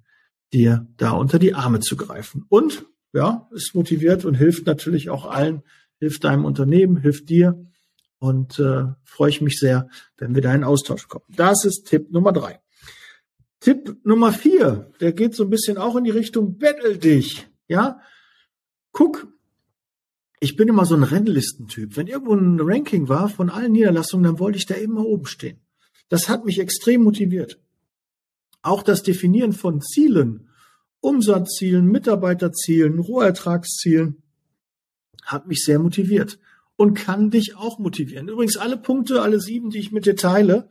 dir 0.54 0.88
da 0.98 1.12
unter 1.12 1.40
die 1.40 1.54
Arme 1.54 1.80
zu 1.80 1.98
greifen. 1.98 2.46
Und 2.50 2.86
ja, 3.14 3.50
es 3.56 3.74
motiviert 3.74 4.26
und 4.26 4.36
hilft 4.36 4.66
natürlich 4.66 5.10
auch 5.10 5.26
allen, 5.26 5.64
hilft 6.00 6.24
deinem 6.24 6.46
Unternehmen, 6.46 6.98
hilft 6.98 7.30
dir. 7.30 7.66
Und 8.20 8.60
äh, 8.60 8.86
freue 9.04 9.30
ich 9.30 9.42
mich 9.42 9.60
sehr, 9.60 9.90
wenn 10.18 10.36
wir 10.36 10.42
da 10.42 10.54
in 10.54 10.64
Austausch 10.64 11.08
kommen. 11.08 11.26
Das 11.30 11.66
ist 11.66 11.86
Tipp 11.86 12.12
Nummer 12.12 12.32
drei. 12.32 12.60
Tipp 13.60 13.98
Nummer 14.04 14.32
vier, 14.32 14.92
der 15.00 15.12
geht 15.12 15.36
so 15.36 15.44
ein 15.44 15.50
bisschen 15.50 15.78
auch 15.78 15.96
in 15.96 16.04
die 16.04 16.12
Richtung 16.12 16.58
Battle 16.58 16.98
dich. 16.98 17.48
Ja, 17.68 18.00
guck, 18.92 19.28
ich 20.40 20.56
bin 20.56 20.68
immer 20.68 20.86
so 20.86 20.96
ein 20.96 21.04
Rennlistentyp. 21.04 21.98
Wenn 21.98 22.08
irgendwo 22.08 22.34
ein 22.34 22.60
Ranking 22.60 23.10
war 23.10 23.30
von 23.30 23.50
allen 23.50 23.72
Niederlassungen, 23.72 24.24
dann 24.24 24.40
wollte 24.40 24.58
ich 24.58 24.66
da 24.66 24.76
immer 24.76 25.06
oben 25.06 25.26
stehen. 25.26 25.65
Das 26.10 26.30
hat 26.30 26.46
mich 26.46 26.60
extrem 26.60 27.04
motiviert. 27.04 27.60
Auch 28.62 28.84
das 28.84 29.04
Definieren 29.04 29.54
von 29.54 29.82
Zielen, 29.82 30.50
Umsatzzielen, 31.00 31.86
Mitarbeiterzielen, 31.86 33.00
Rohertragszielen 33.00 34.24
hat 35.24 35.48
mich 35.48 35.64
sehr 35.64 35.80
motiviert 35.80 36.40
und 36.76 36.96
kann 36.96 37.30
dich 37.30 37.56
auch 37.56 37.80
motivieren. 37.80 38.28
Übrigens 38.28 38.58
alle 38.58 38.78
Punkte, 38.78 39.22
alle 39.22 39.40
sieben, 39.40 39.70
die 39.70 39.80
ich 39.80 39.92
mit 39.92 40.06
dir 40.06 40.16
teile, 40.16 40.70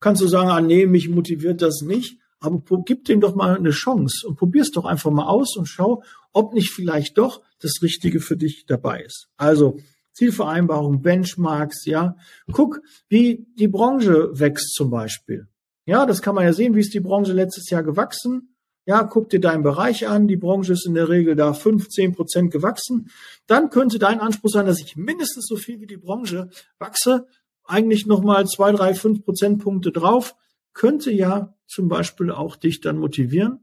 kannst 0.00 0.22
du 0.22 0.26
sagen, 0.26 0.50
ah 0.50 0.60
nee, 0.60 0.86
mich 0.86 1.08
motiviert 1.08 1.62
das 1.62 1.80
nicht, 1.80 2.18
aber 2.40 2.62
gib 2.84 3.06
dem 3.06 3.20
doch 3.20 3.34
mal 3.34 3.56
eine 3.56 3.70
Chance 3.70 4.26
und 4.26 4.36
probier's 4.36 4.70
doch 4.70 4.84
einfach 4.84 5.10
mal 5.10 5.26
aus 5.26 5.56
und 5.56 5.66
schau, 5.66 6.02
ob 6.32 6.52
nicht 6.52 6.70
vielleicht 6.70 7.16
doch 7.16 7.42
das 7.60 7.80
Richtige 7.80 8.20
für 8.20 8.36
dich 8.36 8.66
dabei 8.66 9.02
ist. 9.02 9.28
Also 9.36 9.78
Zielvereinbarung, 10.14 11.02
Benchmarks, 11.02 11.84
ja. 11.84 12.16
Guck, 12.50 12.80
wie 13.08 13.46
die 13.58 13.68
Branche 13.68 14.30
wächst 14.32 14.74
zum 14.74 14.90
Beispiel. 14.90 15.48
Ja, 15.86 16.06
das 16.06 16.22
kann 16.22 16.34
man 16.34 16.44
ja 16.44 16.52
sehen, 16.52 16.74
wie 16.74 16.80
ist 16.80 16.94
die 16.94 17.00
Branche 17.00 17.32
letztes 17.32 17.68
Jahr 17.68 17.82
gewachsen. 17.82 18.56
Ja, 18.86 19.02
guck 19.02 19.30
dir 19.30 19.40
deinen 19.40 19.62
Bereich 19.62 20.08
an. 20.08 20.28
Die 20.28 20.36
Branche 20.36 20.72
ist 20.72 20.86
in 20.86 20.94
der 20.94 21.08
Regel 21.08 21.36
da 21.36 21.52
15 21.52 22.12
Prozent 22.12 22.50
gewachsen. 22.50 23.10
Dann 23.46 23.70
könnte 23.70 23.98
dein 23.98 24.20
Anspruch 24.20 24.50
sein, 24.50 24.66
dass 24.66 24.80
ich 24.80 24.96
mindestens 24.96 25.46
so 25.46 25.56
viel 25.56 25.80
wie 25.80 25.86
die 25.86 25.96
Branche 25.96 26.50
wachse 26.78 27.26
eigentlich 27.64 28.06
nochmal 28.06 28.46
zwei, 28.46 28.72
drei, 28.72 28.94
fünf 28.94 29.24
Prozentpunkte 29.24 29.90
drauf, 29.90 30.36
könnte 30.72 31.10
ja 31.10 31.54
zum 31.66 31.88
Beispiel 31.88 32.30
auch 32.30 32.56
dich 32.56 32.80
dann 32.80 32.98
motivieren. 32.98 33.60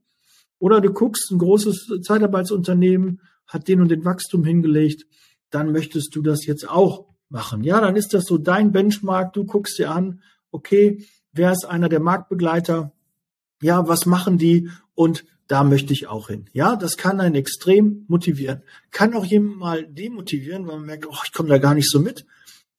Oder 0.60 0.82
du 0.82 0.92
guckst, 0.92 1.32
ein 1.32 1.40
großes 1.40 2.02
Zeitarbeitsunternehmen 2.02 3.22
hat 3.48 3.68
den 3.68 3.82
und 3.82 3.90
den 3.90 4.06
Wachstum 4.06 4.44
hingelegt, 4.44 5.06
dann 5.52 5.72
möchtest 5.72 6.16
du 6.16 6.22
das 6.22 6.46
jetzt 6.46 6.68
auch 6.68 7.06
machen. 7.30 7.64
Ja, 7.64 7.80
dann 7.80 7.96
ist 7.96 8.14
das 8.14 8.26
so 8.26 8.38
dein 8.38 8.72
Benchmark. 8.72 9.34
Du 9.34 9.46
guckst 9.46 9.78
dir 9.78 9.92
an, 9.92 10.22
okay, 10.50 11.06
wer 11.32 11.52
ist 11.52 11.66
einer 11.66 11.90
der 11.90 12.00
Marktbegleiter? 12.00 12.92
Ja, 13.62 13.88
was 13.88 14.06
machen 14.06 14.38
die? 14.38 14.70
Und 14.96 15.26
da 15.48 15.64
möchte 15.64 15.94
ich 15.94 16.08
auch 16.08 16.30
hin. 16.30 16.50
Ja, 16.54 16.76
das 16.76 16.98
kann 16.98 17.20
einen 17.20 17.36
extrem 17.36 18.06
motivieren. 18.08 18.64
Kann 18.90 19.14
auch 19.14 19.26
jemand 19.26 19.58
mal 19.58 19.86
demotivieren, 19.86 20.66
weil 20.66 20.78
man 20.78 20.86
merkt, 20.86 21.08
oh, 21.08 21.18
ich 21.26 21.34
komme 21.34 21.50
da 21.50 21.58
gar 21.58 21.76
nicht 21.76 21.90
so 21.90 22.00
mit. 22.00 22.26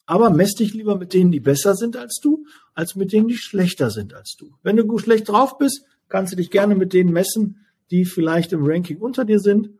Aber 0.06 0.30
mess 0.30 0.54
dich 0.54 0.74
lieber 0.74 0.96
mit 0.96 1.12
denen, 1.12 1.30
die 1.30 1.40
besser 1.40 1.74
sind 1.74 1.96
als 1.96 2.18
du, 2.22 2.46
als 2.74 2.96
mit 2.96 3.12
denen, 3.12 3.28
die 3.28 3.36
schlechter 3.36 3.90
sind 3.90 4.14
als 4.14 4.36
du. 4.38 4.54
Wenn 4.62 4.76
du 4.76 4.98
schlecht 4.98 5.28
drauf 5.28 5.58
bist, 5.58 5.84
kannst 6.08 6.32
du 6.32 6.36
dich 6.36 6.50
gerne 6.50 6.74
mit 6.74 6.92
denen 6.92 7.12
messen, 7.12 7.64
die 7.90 8.04
vielleicht 8.04 8.52
im 8.52 8.64
Ranking 8.64 8.98
unter 8.98 9.24
dir 9.24 9.38
sind. 9.38 9.70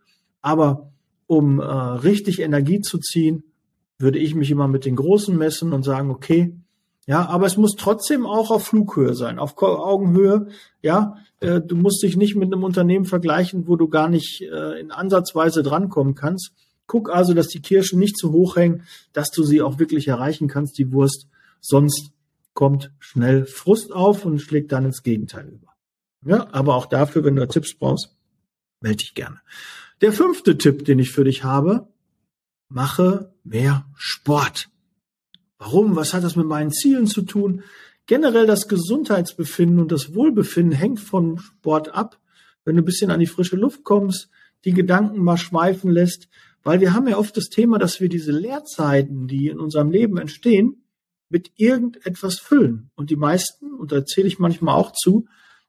Aber 0.41 0.92
um 1.33 1.61
äh, 1.61 1.65
richtig 1.65 2.41
Energie 2.41 2.81
zu 2.81 2.99
ziehen, 2.99 3.45
würde 3.99 4.19
ich 4.19 4.35
mich 4.35 4.51
immer 4.51 4.69
mit 4.69 4.85
den 4.85 4.97
Großen 4.97 5.37
messen 5.37 5.73
und 5.73 5.83
sagen, 5.83 6.11
okay, 6.11 6.55
ja, 7.07 7.27
aber 7.27 7.47
es 7.47 7.57
muss 7.57 7.75
trotzdem 7.77 8.27
auch 8.27 8.51
auf 8.51 8.67
Flughöhe 8.67 9.15
sein, 9.15 9.39
auf 9.39 9.61
Augenhöhe. 9.61 10.49
Ja, 10.83 11.17
äh, 11.41 11.61
du 11.61 11.75
musst 11.75 12.03
dich 12.03 12.17
nicht 12.17 12.37
mit 12.37 12.53
einem 12.53 12.63
Unternehmen 12.63 13.07
vergleichen, 13.07 13.67
wo 13.67 13.77
du 13.77 13.89
gar 13.89 14.09
nicht 14.09 14.43
äh, 14.43 14.79
in 14.79 14.93
Ansatzweise 14.93 15.63
drankommen 15.63 16.15
kannst. 16.15 16.53
Guck 16.87 17.11
also, 17.11 17.33
dass 17.33 17.49
die 17.49 17.63
Kirschen 17.63 17.99
nicht 17.99 18.19
zu 18.19 18.31
hoch 18.33 18.57
hängen, 18.57 18.83
dass 19.15 19.31
du 19.31 19.43
sie 19.43 19.63
auch 19.63 19.79
wirklich 19.79 20.07
erreichen 20.09 20.49
kannst, 20.49 20.79
die 20.79 20.93
Wurst. 20.93 21.29
Sonst 21.61 22.11
kommt 22.53 22.93
schnell 22.99 23.47
Frust 23.47 23.93
auf 23.93 24.27
und 24.27 24.41
schlägt 24.41 24.71
dann 24.71 24.85
ins 24.85 25.03
Gegenteil 25.03 25.49
über. 25.49 25.69
Ja, 26.25 26.49
aber 26.53 26.77
auch 26.77 26.87
dafür, 26.87 27.25
wenn 27.25 27.37
du 27.37 27.49
Tipps 27.49 27.75
brauchst, 27.75 28.15
melde 28.81 28.99
dich 28.99 29.15
gerne. 29.15 29.41
Der 30.03 30.13
fünfte 30.13 30.59
Tipp, 30.59 30.85
den 30.85 30.99
ich 30.99 31.13
für 31.13 31.23
dich 31.23 31.45
habe, 31.45 31.87
mache 32.69 33.33
mehr 33.45 33.87
Sport. 33.95 34.69
Warum? 35.59 35.95
Was 35.95 36.13
hat 36.13 36.25
das 36.25 36.35
mit 36.35 36.47
meinen 36.47 36.73
Zielen 36.73 37.07
zu 37.07 37.23
tun? 37.23 37.63
Generell 38.07 38.49
das 38.49 38.67
Gesundheitsbefinden 38.67 39.79
und 39.79 39.93
das 39.93 40.13
Wohlbefinden 40.13 40.77
hängt 40.77 40.99
vom 40.99 41.39
Sport 41.39 41.95
ab. 41.95 42.19
Wenn 42.65 42.75
du 42.75 42.83
ein 42.83 42.85
bisschen 42.85 43.13
an 43.13 43.21
die 43.21 43.29
frische 43.29 43.55
Luft 43.55 43.85
kommst, 43.85 44.29
die 44.65 44.73
Gedanken 44.73 45.23
mal 45.23 45.37
schweifen 45.37 45.93
lässt, 45.93 46.29
weil 46.65 46.81
wir 46.81 46.95
haben 46.95 47.07
ja 47.07 47.17
oft 47.17 47.37
das 47.37 47.49
Thema, 47.49 47.79
dass 47.79 48.01
wir 48.01 48.09
diese 48.09 48.33
Leerzeiten, 48.33 49.29
die 49.29 49.47
in 49.47 49.61
unserem 49.61 49.93
Leben 49.93 50.19
entstehen, 50.19 50.83
mit 51.29 51.53
irgendetwas 51.55 52.41
füllen. 52.41 52.91
Und 52.97 53.11
die 53.11 53.17
meisten, 53.17 53.73
und 53.73 53.93
da 53.93 54.05
zähle 54.05 54.27
ich 54.27 54.41
manchmal 54.41 54.75
auch 54.75 54.91
zu, 54.91 55.27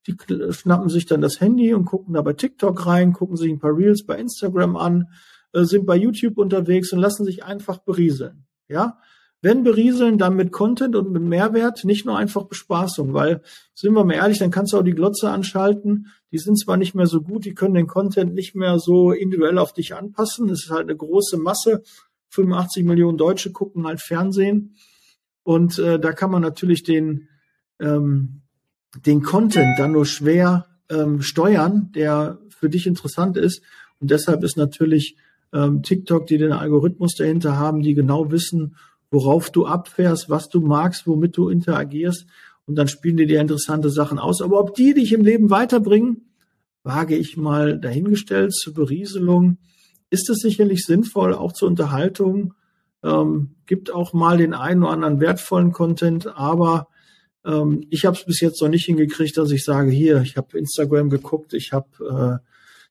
die 0.07 0.15
schnappen 0.51 0.89
sich 0.89 1.05
dann 1.05 1.22
das 1.22 1.39
Handy 1.39 1.74
und 1.74 1.86
gucken 1.86 2.13
da 2.13 2.22
bei 2.22 2.33
TikTok 2.33 2.86
rein, 2.86 3.13
gucken 3.13 3.38
sich 3.38 3.51
ein 3.51 3.60
paar 3.60 3.75
Reels 3.75 4.05
bei 4.05 4.17
Instagram 4.17 4.75
an, 4.75 5.07
äh, 5.53 5.63
sind 5.63 5.86
bei 5.86 5.95
YouTube 5.95 6.38
unterwegs 6.38 6.91
und 6.91 7.00
lassen 7.00 7.25
sich 7.25 7.43
einfach 7.43 7.79
berieseln. 7.79 8.45
Ja, 8.67 9.00
wenn 9.43 9.63
berieseln, 9.63 10.17
dann 10.17 10.38
mit 10.38 10.53
Content 10.53 10.95
und 10.95 11.12
mit 11.12 11.22
Mehrwert, 11.22 11.83
nicht 11.83 12.05
nur 12.05 12.17
einfach 12.17 12.43
Bespaßung, 12.43 13.13
weil, 13.13 13.41
sind 13.74 13.93
wir 13.93 14.05
mal 14.05 14.13
ehrlich, 14.13 14.39
dann 14.39 14.51
kannst 14.51 14.72
du 14.72 14.77
auch 14.77 14.83
die 14.83 14.95
Glotze 14.95 15.29
anschalten. 15.29 16.07
Die 16.31 16.38
sind 16.38 16.57
zwar 16.57 16.77
nicht 16.77 16.95
mehr 16.95 17.07
so 17.07 17.22
gut, 17.22 17.43
die 17.43 17.53
können 17.53 17.74
den 17.74 17.88
Content 17.88 18.33
nicht 18.33 18.55
mehr 18.55 18.79
so 18.79 19.12
individuell 19.12 19.57
auf 19.57 19.74
dich 19.74 19.95
anpassen. 19.95 20.50
Es 20.50 20.63
ist 20.63 20.72
halt 20.72 20.83
eine 20.83 20.95
große 20.95 21.38
Masse. 21.38 21.83
85 22.29 22.86
Millionen 22.86 23.17
Deutsche 23.17 23.51
gucken 23.51 23.86
halt 23.86 24.00
Fernsehen. 24.00 24.77
Und 25.43 25.77
äh, 25.77 26.00
da 26.00 26.13
kann 26.13 26.31
man 26.31 26.41
natürlich 26.41 26.83
den, 26.83 27.27
ähm, 27.81 28.42
den 28.95 29.23
Content 29.23 29.79
dann 29.79 29.93
nur 29.93 30.05
schwer 30.05 30.67
ähm, 30.89 31.21
steuern, 31.21 31.91
der 31.95 32.39
für 32.50 32.69
dich 32.69 32.88
interessant 32.88 33.38
ist. 33.38 33.62
Und 34.00 34.12
deshalb 34.12 34.43
ist 34.43 34.57
natürlich 34.57 35.17
ähm, 35.51 35.83
TikTok, 35.83 36.27
die 36.27 36.38
den 36.38 36.51
Algorithmus 36.51 37.15
dahinter 37.15 37.57
haben, 37.57 37.81
die 37.81 37.93
genau 37.93 38.31
wissen, 38.31 38.75
worauf 39.12 39.50
du 39.50 39.65
abfährst, 39.65 40.29
was 40.29 40.50
du 40.50 40.62
magst, 40.62 41.07
womit 41.07 41.38
du 41.38 41.50
interagierst. 41.50 42.25
Und 42.65 42.75
dann 42.75 42.88
spielen 42.88 43.17
die 43.17 43.27
dir 43.27 43.41
interessante 43.41 43.89
Sachen 43.89 44.19
aus. 44.19 44.41
Aber 44.41 44.59
ob 44.59 44.75
die 44.75 44.93
dich 44.93 45.13
im 45.13 45.23
Leben 45.23 45.50
weiterbringen, 45.50 46.29
wage 46.83 47.15
ich 47.15 47.38
mal 47.38 47.79
dahingestellt 47.79 48.53
zur 48.53 48.73
Berieselung. 48.73 49.57
Ist 50.09 50.29
es 50.29 50.39
sicherlich 50.39 50.85
sinnvoll, 50.85 51.33
auch 51.33 51.53
zur 51.53 51.67
Unterhaltung. 51.67 52.53
Ähm, 53.03 53.55
gibt 53.65 53.91
auch 53.91 54.13
mal 54.13 54.38
den 54.38 54.53
einen 54.53 54.83
oder 54.83 54.93
anderen 54.93 55.19
wertvollen 55.19 55.71
Content, 55.71 56.27
aber 56.38 56.88
ähm, 57.45 57.85
ich 57.89 58.05
habe 58.05 58.15
es 58.17 58.25
bis 58.25 58.39
jetzt 58.41 58.62
noch 58.62 58.69
nicht 58.69 58.85
hingekriegt, 58.85 59.38
dass 59.38 59.51
ich 59.51 59.63
sage, 59.63 59.91
hier, 59.91 60.21
ich 60.21 60.38
habe 60.38 60.57
Instagram 60.57 61.09
geguckt, 61.09 61.53
ich 61.53 61.73
habe 61.73 62.41
äh, 62.41 62.47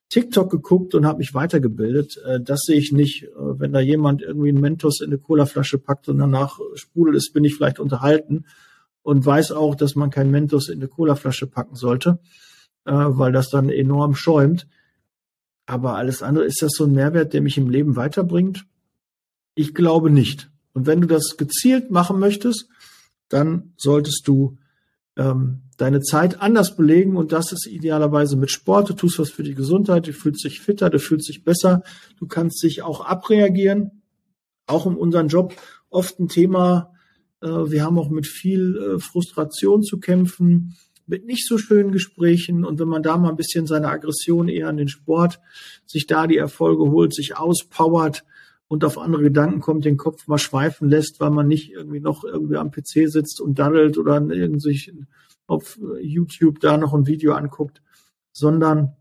TikTok 0.09 0.51
geguckt 0.51 0.93
und 0.93 1.05
habe 1.05 1.19
mich 1.19 1.33
weitergebildet. 1.33 2.21
Äh, 2.25 2.39
das 2.39 2.61
sehe 2.65 2.77
ich 2.77 2.91
nicht. 2.91 3.23
Äh, 3.23 3.29
wenn 3.35 3.73
da 3.73 3.79
jemand 3.79 4.21
irgendwie 4.21 4.49
einen 4.49 4.61
Mentos 4.61 5.01
in 5.01 5.07
eine 5.07 5.17
Colaflasche 5.17 5.79
packt 5.79 6.07
und 6.07 6.19
danach 6.19 6.59
sprudelt 6.75 7.17
ist, 7.17 7.33
bin 7.33 7.43
ich 7.43 7.55
vielleicht 7.55 7.79
unterhalten 7.79 8.45
und 9.01 9.25
weiß 9.25 9.51
auch, 9.51 9.75
dass 9.75 9.95
man 9.95 10.09
kein 10.09 10.31
Mentos 10.31 10.69
in 10.69 10.79
eine 10.79 10.87
Colaflasche 10.87 11.47
packen 11.47 11.75
sollte, 11.75 12.19
äh, 12.85 12.91
weil 12.93 13.31
das 13.31 13.49
dann 13.49 13.69
enorm 13.69 14.15
schäumt. 14.15 14.67
Aber 15.65 15.95
alles 15.95 16.21
andere, 16.21 16.45
ist 16.45 16.61
das 16.61 16.73
so 16.73 16.83
ein 16.83 16.93
Mehrwert, 16.93 17.33
der 17.33 17.41
mich 17.41 17.57
im 17.57 17.69
Leben 17.69 17.95
weiterbringt? 17.95 18.65
Ich 19.55 19.73
glaube 19.73 20.09
nicht. 20.09 20.49
Und 20.73 20.87
wenn 20.87 21.01
du 21.01 21.07
das 21.07 21.37
gezielt 21.37 21.89
machen 21.89 22.19
möchtest, 22.19 22.67
dann 23.33 23.73
solltest 23.77 24.27
du 24.27 24.57
ähm, 25.17 25.63
deine 25.77 26.01
Zeit 26.01 26.41
anders 26.41 26.75
belegen 26.75 27.17
und 27.17 27.31
das 27.31 27.51
ist 27.51 27.67
idealerweise 27.67 28.37
mit 28.37 28.51
Sport. 28.51 28.89
Du 28.89 28.93
tust 28.93 29.19
was 29.19 29.29
für 29.29 29.43
die 29.43 29.55
Gesundheit, 29.55 30.07
du 30.07 30.13
fühlst 30.13 30.43
dich 30.43 30.61
fitter, 30.61 30.89
du 30.89 30.99
fühlst 30.99 31.29
dich 31.29 31.43
besser, 31.43 31.83
du 32.19 32.27
kannst 32.27 32.63
dich 32.63 32.81
auch 32.83 33.05
abreagieren. 33.05 34.03
Auch 34.65 34.85
in 34.85 34.95
unserem 34.95 35.27
Job 35.27 35.53
oft 35.89 36.19
ein 36.19 36.29
Thema. 36.29 36.93
Äh, 37.41 37.47
wir 37.47 37.83
haben 37.83 37.99
auch 37.99 38.09
mit 38.09 38.27
viel 38.27 38.77
äh, 38.77 38.99
Frustration 38.99 39.83
zu 39.83 39.99
kämpfen, 39.99 40.75
mit 41.05 41.25
nicht 41.25 41.47
so 41.47 41.57
schönen 41.57 41.91
Gesprächen 41.91 42.63
und 42.63 42.79
wenn 42.79 42.87
man 42.87 43.03
da 43.03 43.17
mal 43.17 43.29
ein 43.29 43.35
bisschen 43.35 43.67
seine 43.67 43.89
Aggression 43.89 44.47
eher 44.47 44.69
an 44.69 44.77
den 44.77 44.87
Sport, 44.87 45.39
sich 45.85 46.07
da 46.07 46.27
die 46.27 46.37
Erfolge 46.37 46.89
holt, 46.91 47.13
sich 47.13 47.35
auspowert, 47.35 48.23
und 48.73 48.83
auf 48.83 48.97
andere 48.97 49.21
Gedanken 49.21 49.59
kommt, 49.59 49.85
den 49.85 49.97
Kopf 49.97 50.25
mal 50.25 50.39
schweifen 50.39 50.89
lässt, 50.89 51.19
weil 51.19 51.29
man 51.29 51.47
nicht 51.47 51.71
irgendwie 51.71 51.99
noch 51.99 52.23
irgendwie 52.23 52.57
am 52.57 52.71
PC 52.71 53.07
sitzt 53.07 53.39
und 53.39 53.59
daddelt 53.59 53.99
oder 53.99 54.15
irgendwie 54.15 54.91
auf 55.45 55.79
YouTube 56.01 56.59
da 56.59 56.79
noch 56.79 56.91
ein 56.95 57.05
Video 57.05 57.33
anguckt, 57.33 57.83
sondern 58.31 58.93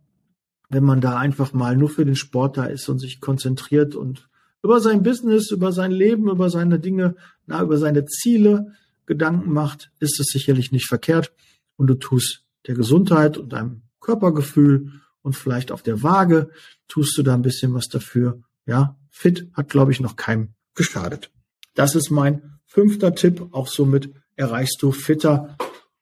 wenn 0.69 0.85
man 0.85 1.01
da 1.01 1.17
einfach 1.17 1.55
mal 1.55 1.75
nur 1.75 1.89
für 1.89 2.05
den 2.05 2.17
Sport 2.17 2.59
da 2.59 2.67
ist 2.67 2.87
und 2.91 2.99
sich 2.99 3.19
konzentriert 3.23 3.95
und 3.95 4.29
über 4.63 4.79
sein 4.79 5.03
Business, 5.03 5.51
über 5.51 5.73
sein 5.73 5.91
Leben, 5.91 6.29
über 6.29 6.51
seine 6.51 6.79
Dinge, 6.79 7.17
na, 7.47 7.63
über 7.63 7.79
seine 7.79 8.05
Ziele 8.05 8.75
Gedanken 9.07 9.55
macht, 9.55 9.91
ist 10.01 10.21
es 10.21 10.27
sicherlich 10.27 10.71
nicht 10.71 10.87
verkehrt. 10.87 11.33
Und 11.77 11.87
du 11.87 11.95
tust 11.95 12.45
der 12.67 12.75
Gesundheit 12.75 13.39
und 13.39 13.55
deinem 13.55 13.81
Körpergefühl 14.01 15.01
und 15.23 15.35
vielleicht 15.35 15.73
auf 15.73 15.83
der 15.83 16.03
Waage 16.03 16.51
tust 16.89 17.17
du 17.17 17.23
da 17.23 17.33
ein 17.33 17.41
bisschen 17.41 17.73
was 17.73 17.89
dafür. 17.89 18.43
Ja, 18.67 18.99
fit 19.13 19.49
hat, 19.53 19.69
glaube 19.69 19.93
ich, 19.93 20.01
noch 20.01 20.17
keinem 20.17 20.55
geschadet. 20.75 21.31
Das 21.75 21.95
ist 21.95 22.11
mein 22.11 22.59
fünfter 22.67 23.15
Tipp. 23.15 23.47
Auch 23.53 23.69
somit 23.69 24.11
erreichst 24.35 24.83
du 24.83 24.91
fitter 24.91 25.57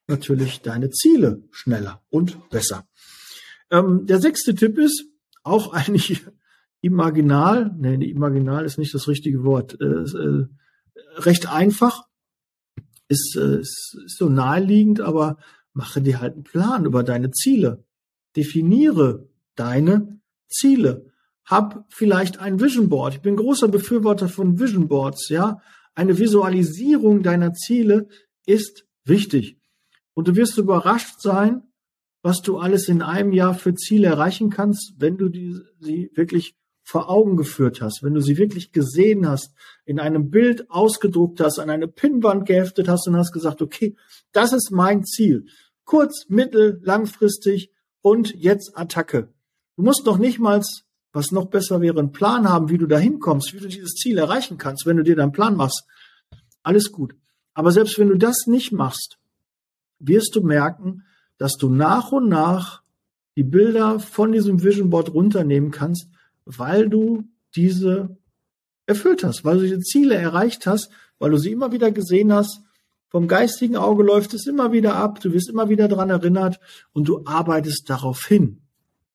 natürlich 0.06 0.62
deine 0.62 0.90
Ziele 0.90 1.42
schneller 1.50 2.02
und 2.08 2.48
besser. 2.50 2.86
Ähm, 3.70 4.06
der 4.06 4.20
sechste 4.20 4.54
Tipp 4.54 4.78
ist 4.78 5.04
auch 5.42 5.72
eigentlich 5.72 6.24
imaginal. 6.80 7.74
Nee, 7.76 7.94
imaginal 8.08 8.64
ist 8.64 8.78
nicht 8.78 8.94
das 8.94 9.08
richtige 9.08 9.44
Wort. 9.44 9.78
Äh, 9.80 9.84
äh, 9.84 10.46
recht 11.16 11.52
einfach. 11.52 12.06
Ist, 13.08 13.36
äh, 13.36 13.60
ist 13.60 13.96
so 14.06 14.28
naheliegend, 14.28 15.00
aber 15.00 15.36
mache 15.72 16.00
dir 16.00 16.20
halt 16.20 16.34
einen 16.34 16.44
Plan 16.44 16.84
über 16.84 17.02
deine 17.02 17.32
Ziele. 17.32 17.84
Definiere 18.36 19.28
deine 19.56 20.20
Ziele 20.48 21.09
hab 21.50 21.84
vielleicht 21.88 22.38
ein 22.38 22.60
Vision 22.60 22.88
Board. 22.88 23.14
Ich 23.14 23.20
bin 23.22 23.34
großer 23.34 23.68
Befürworter 23.68 24.28
von 24.28 24.60
Vision 24.60 24.86
Boards, 24.86 25.28
ja. 25.28 25.60
Eine 25.94 26.18
Visualisierung 26.18 27.24
deiner 27.24 27.52
Ziele 27.52 28.08
ist 28.46 28.86
wichtig. 29.04 29.58
Und 30.14 30.28
du 30.28 30.36
wirst 30.36 30.56
überrascht 30.58 31.20
sein, 31.20 31.62
was 32.22 32.40
du 32.42 32.58
alles 32.58 32.88
in 32.88 33.02
einem 33.02 33.32
Jahr 33.32 33.54
für 33.54 33.74
Ziele 33.74 34.08
erreichen 34.08 34.50
kannst, 34.50 34.94
wenn 34.98 35.16
du 35.16 35.28
die, 35.28 35.58
sie 35.80 36.10
wirklich 36.14 36.54
vor 36.82 37.08
Augen 37.08 37.36
geführt 37.36 37.80
hast, 37.80 38.02
wenn 38.02 38.14
du 38.14 38.20
sie 38.20 38.36
wirklich 38.36 38.72
gesehen 38.72 39.28
hast, 39.28 39.52
in 39.84 39.98
einem 39.98 40.30
Bild 40.30 40.70
ausgedruckt 40.70 41.40
hast, 41.40 41.58
an 41.58 41.70
eine 41.70 41.88
Pinnwand 41.88 42.46
geheftet 42.46 42.88
hast 42.88 43.08
und 43.08 43.16
hast 43.16 43.32
gesagt, 43.32 43.62
okay, 43.62 43.96
das 44.32 44.52
ist 44.52 44.70
mein 44.70 45.04
Ziel. 45.04 45.46
Kurz, 45.84 46.26
mittel, 46.28 46.80
langfristig 46.82 47.72
und 48.02 48.34
jetzt 48.34 48.76
Attacke. 48.76 49.32
Du 49.76 49.82
musst 49.82 50.04
noch 50.04 50.18
nicht 50.18 50.38
mal 50.38 50.62
was 51.12 51.32
noch 51.32 51.46
besser 51.46 51.80
wäre, 51.80 51.98
einen 51.98 52.12
Plan 52.12 52.48
haben, 52.48 52.70
wie 52.70 52.78
du 52.78 52.86
da 52.86 52.98
hinkommst, 52.98 53.52
wie 53.54 53.60
du 53.60 53.68
dieses 53.68 53.94
Ziel 53.94 54.18
erreichen 54.18 54.58
kannst, 54.58 54.86
wenn 54.86 54.96
du 54.96 55.02
dir 55.02 55.16
deinen 55.16 55.32
Plan 55.32 55.56
machst. 55.56 55.84
Alles 56.62 56.92
gut. 56.92 57.14
Aber 57.54 57.72
selbst 57.72 57.98
wenn 57.98 58.08
du 58.08 58.16
das 58.16 58.46
nicht 58.46 58.72
machst, 58.72 59.18
wirst 59.98 60.34
du 60.36 60.42
merken, 60.42 61.04
dass 61.38 61.56
du 61.56 61.68
nach 61.68 62.12
und 62.12 62.28
nach 62.28 62.82
die 63.36 63.42
Bilder 63.42 64.00
von 64.00 64.32
diesem 64.32 64.62
Vision 64.62 64.90
Board 64.90 65.12
runternehmen 65.12 65.70
kannst, 65.70 66.08
weil 66.44 66.88
du 66.88 67.24
diese 67.54 68.16
erfüllt 68.86 69.24
hast, 69.24 69.44
weil 69.44 69.56
du 69.56 69.62
diese 69.62 69.80
Ziele 69.80 70.14
erreicht 70.14 70.66
hast, 70.66 70.90
weil 71.18 71.30
du 71.30 71.38
sie 71.38 71.52
immer 71.52 71.72
wieder 71.72 71.90
gesehen 71.90 72.32
hast. 72.32 72.60
Vom 73.08 73.26
geistigen 73.26 73.76
Auge 73.76 74.04
läuft 74.04 74.34
es 74.34 74.46
immer 74.46 74.72
wieder 74.72 74.94
ab, 74.94 75.20
du 75.20 75.32
wirst 75.32 75.48
immer 75.48 75.68
wieder 75.68 75.88
dran 75.88 76.10
erinnert 76.10 76.60
und 76.92 77.08
du 77.08 77.24
arbeitest 77.24 77.88
darauf 77.88 78.24
hin. 78.26 78.62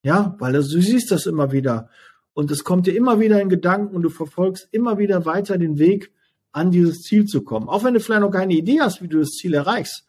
Ja, 0.06 0.36
weil 0.38 0.54
du 0.54 0.62
siehst 0.62 1.10
das 1.10 1.26
immer 1.26 1.52
wieder 1.52 1.90
und 2.34 2.52
es 2.52 2.64
kommt 2.64 2.86
dir 2.86 2.96
immer 2.96 3.20
wieder 3.20 3.42
in 3.42 3.50
Gedanken 3.50 3.96
und 3.96 4.04
du 4.04 4.10
verfolgst 4.10 4.68
immer 4.72 5.00
wieder 5.00 5.26
weiter 5.26 5.58
den 5.58 5.80
Weg, 5.80 6.12
an 6.52 6.70
dieses 6.70 7.02
Ziel 7.02 7.26
zu 7.26 7.42
kommen. 7.42 7.68
Auch 7.68 7.84
wenn 7.84 7.96
du 7.96 8.00
vielleicht 8.00 8.22
noch 8.22 8.30
keine 8.30 8.54
Idee 8.54 8.82
hast, 8.82 9.02
wie 9.02 9.08
du 9.08 9.18
das 9.18 9.32
Ziel 9.32 9.56
erreichst. 9.56 10.08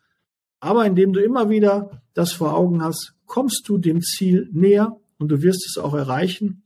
Aber 0.60 0.84
indem 0.84 1.14
du 1.14 1.24
immer 1.24 1.48
wieder 1.48 2.02
das 2.12 2.32
vor 2.32 2.54
Augen 2.54 2.82
hast, 2.82 3.14
kommst 3.24 3.66
du 3.70 3.78
dem 3.78 4.02
Ziel 4.02 4.50
näher 4.52 5.00
und 5.16 5.28
du 5.28 5.40
wirst 5.40 5.64
es 5.66 5.82
auch 5.82 5.94
erreichen. 5.94 6.62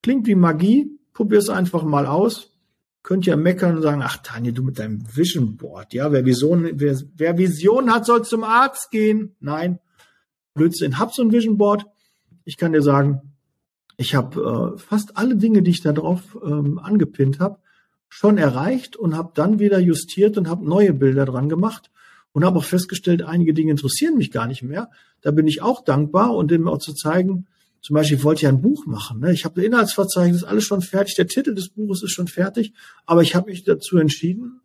Klingt 0.00 0.28
wie 0.28 0.36
Magie, 0.36 1.00
probier 1.14 1.38
es 1.38 1.48
einfach 1.48 1.82
mal 1.82 2.06
aus. 2.06 2.52
Könnt 3.02 3.26
ihr 3.26 3.36
meckern 3.36 3.74
und 3.74 3.82
sagen, 3.82 4.02
ach 4.04 4.18
Tanja, 4.18 4.52
du 4.52 4.62
mit 4.62 4.78
deinem 4.78 5.04
Vision 5.16 5.56
Board, 5.56 5.94
ja, 5.94 6.12
wer 6.12 6.24
Vision, 6.24 6.70
wer, 6.74 6.96
wer 7.16 7.36
Vision 7.36 7.92
hat, 7.92 8.06
soll 8.06 8.22
zum 8.22 8.44
Arzt 8.44 8.92
gehen. 8.92 9.34
Nein, 9.40 9.80
Blödsinn, 10.54 11.00
hab 11.00 11.12
so 11.12 11.22
ein 11.22 11.32
Vision 11.32 11.58
Board. 11.58 11.86
Ich 12.44 12.56
kann 12.56 12.72
dir 12.72 12.82
sagen, 12.82 13.34
ich 13.96 14.14
habe 14.14 14.74
äh, 14.74 14.78
fast 14.78 15.16
alle 15.16 15.36
Dinge, 15.36 15.62
die 15.62 15.70
ich 15.70 15.82
da 15.82 15.92
drauf 15.92 16.38
ähm, 16.44 16.78
angepinnt 16.78 17.40
habe, 17.40 17.58
schon 18.08 18.38
erreicht 18.38 18.96
und 18.96 19.16
habe 19.16 19.32
dann 19.34 19.58
wieder 19.58 19.78
justiert 19.78 20.36
und 20.36 20.48
habe 20.48 20.68
neue 20.68 20.92
Bilder 20.92 21.24
dran 21.24 21.48
gemacht 21.48 21.90
und 22.32 22.44
habe 22.44 22.58
auch 22.58 22.64
festgestellt, 22.64 23.22
einige 23.22 23.54
Dinge 23.54 23.70
interessieren 23.70 24.16
mich 24.16 24.30
gar 24.30 24.46
nicht 24.46 24.62
mehr. 24.62 24.90
Da 25.20 25.30
bin 25.30 25.46
ich 25.46 25.62
auch 25.62 25.84
dankbar 25.84 26.34
und 26.34 26.50
dem 26.50 26.68
auch 26.68 26.78
zu 26.78 26.94
zeigen, 26.94 27.46
zum 27.82 27.94
Beispiel, 27.94 28.18
ich 28.18 28.24
wollte 28.24 28.42
ja 28.42 28.48
ein 28.48 28.62
Buch 28.62 28.86
machen. 28.86 29.20
Ne? 29.20 29.32
Ich 29.32 29.44
habe 29.44 29.56
das 29.56 29.64
Inhaltsverzeichnis 29.64 30.44
alles 30.44 30.64
schon 30.64 30.82
fertig. 30.82 31.16
Der 31.16 31.26
Titel 31.26 31.52
des 31.52 31.70
Buches 31.70 32.04
ist 32.04 32.12
schon 32.12 32.28
fertig. 32.28 32.72
Aber 33.06 33.22
ich 33.22 33.34
habe 33.34 33.50
mich 33.50 33.64
dazu 33.64 33.98
entschieden, 33.98 34.60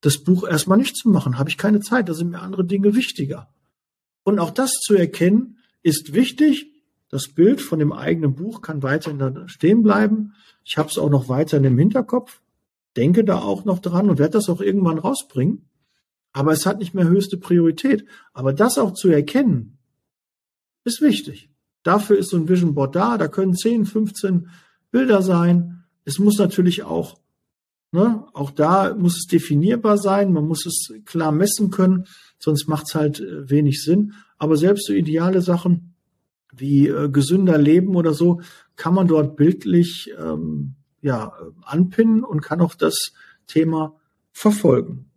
das 0.00 0.18
Buch 0.18 0.46
erstmal 0.46 0.78
nicht 0.78 0.96
zu 0.96 1.08
machen. 1.08 1.38
Habe 1.38 1.50
ich 1.50 1.58
keine 1.58 1.80
Zeit. 1.80 2.08
Da 2.08 2.14
sind 2.14 2.30
mir 2.30 2.40
andere 2.40 2.64
Dinge 2.64 2.94
wichtiger. 2.94 3.52
Und 4.22 4.38
auch 4.38 4.50
das 4.50 4.74
zu 4.74 4.94
erkennen, 4.94 5.58
ist 5.84 6.14
wichtig. 6.14 6.72
Das 7.10 7.28
Bild 7.28 7.60
von 7.60 7.78
dem 7.78 7.92
eigenen 7.92 8.34
Buch 8.34 8.60
kann 8.60 8.82
weiterhin 8.82 9.20
da 9.20 9.46
stehen 9.46 9.84
bleiben. 9.84 10.32
Ich 10.64 10.76
habe 10.78 10.88
es 10.88 10.98
auch 10.98 11.10
noch 11.10 11.28
weiterhin 11.28 11.64
im 11.64 11.78
Hinterkopf. 11.78 12.40
Denke 12.96 13.24
da 13.24 13.38
auch 13.38 13.64
noch 13.64 13.78
dran 13.78 14.10
und 14.10 14.18
werde 14.18 14.32
das 14.32 14.48
auch 14.48 14.60
irgendwann 14.60 14.98
rausbringen. 14.98 15.68
Aber 16.32 16.52
es 16.52 16.66
hat 16.66 16.78
nicht 16.78 16.94
mehr 16.94 17.06
höchste 17.06 17.36
Priorität. 17.36 18.04
Aber 18.32 18.52
das 18.52 18.78
auch 18.78 18.94
zu 18.94 19.08
erkennen, 19.10 19.78
ist 20.82 21.00
wichtig. 21.00 21.50
Dafür 21.84 22.18
ist 22.18 22.30
so 22.30 22.36
ein 22.36 22.48
Vision 22.48 22.74
Board 22.74 22.96
da. 22.96 23.18
Da 23.18 23.28
können 23.28 23.54
10, 23.54 23.84
15 23.84 24.48
Bilder 24.90 25.22
sein. 25.22 25.84
Es 26.04 26.18
muss 26.18 26.38
natürlich 26.38 26.82
auch, 26.82 27.20
ne, 27.92 28.24
auch 28.32 28.50
da 28.50 28.94
muss 28.94 29.18
es 29.18 29.26
definierbar 29.26 29.98
sein. 29.98 30.32
Man 30.32 30.48
muss 30.48 30.66
es 30.66 30.92
klar 31.04 31.30
messen 31.30 31.70
können. 31.70 32.06
Sonst 32.38 32.68
macht 32.68 32.86
es 32.88 32.94
halt 32.94 33.20
äh, 33.20 33.48
wenig 33.50 33.82
Sinn. 33.82 34.14
Aber 34.38 34.56
selbst 34.56 34.86
so 34.86 34.92
ideale 34.92 35.40
Sachen 35.40 35.94
wie 36.52 36.88
äh, 36.88 37.08
gesünder 37.08 37.58
Leben 37.58 37.96
oder 37.96 38.14
so 38.14 38.40
kann 38.76 38.94
man 38.94 39.08
dort 39.08 39.36
bildlich 39.36 40.12
ähm, 40.18 40.74
ja 41.00 41.32
anpinnen 41.62 42.24
und 42.24 42.40
kann 42.40 42.60
auch 42.60 42.74
das 42.74 43.12
Thema 43.46 44.00
verfolgen. 44.32 45.10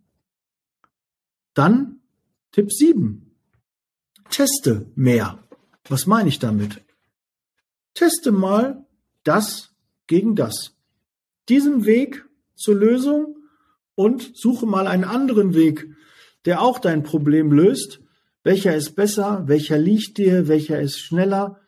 Dann 1.54 2.00
Tipp 2.52 2.72
7. 2.72 3.34
Teste 4.30 4.90
mehr. 4.94 5.38
Was 5.88 6.06
meine 6.06 6.28
ich 6.28 6.38
damit? 6.38 6.82
Teste 7.94 8.30
mal 8.30 8.86
das 9.24 9.74
gegen 10.06 10.36
das. 10.36 10.76
Diesen 11.48 11.84
Weg 11.84 12.24
zur 12.54 12.74
Lösung 12.74 13.36
und 13.94 14.32
suche 14.34 14.66
mal 14.66 14.86
einen 14.86 15.04
anderen 15.04 15.54
Weg, 15.54 15.88
der 16.44 16.62
auch 16.62 16.78
dein 16.78 17.02
Problem 17.02 17.50
löst. 17.50 18.00
Welcher 18.48 18.74
ist 18.74 18.96
besser? 18.96 19.42
Welcher 19.44 19.76
liegt 19.76 20.16
dir? 20.16 20.48
Welcher 20.48 20.80
ist 20.80 20.98
schneller? 20.98 21.60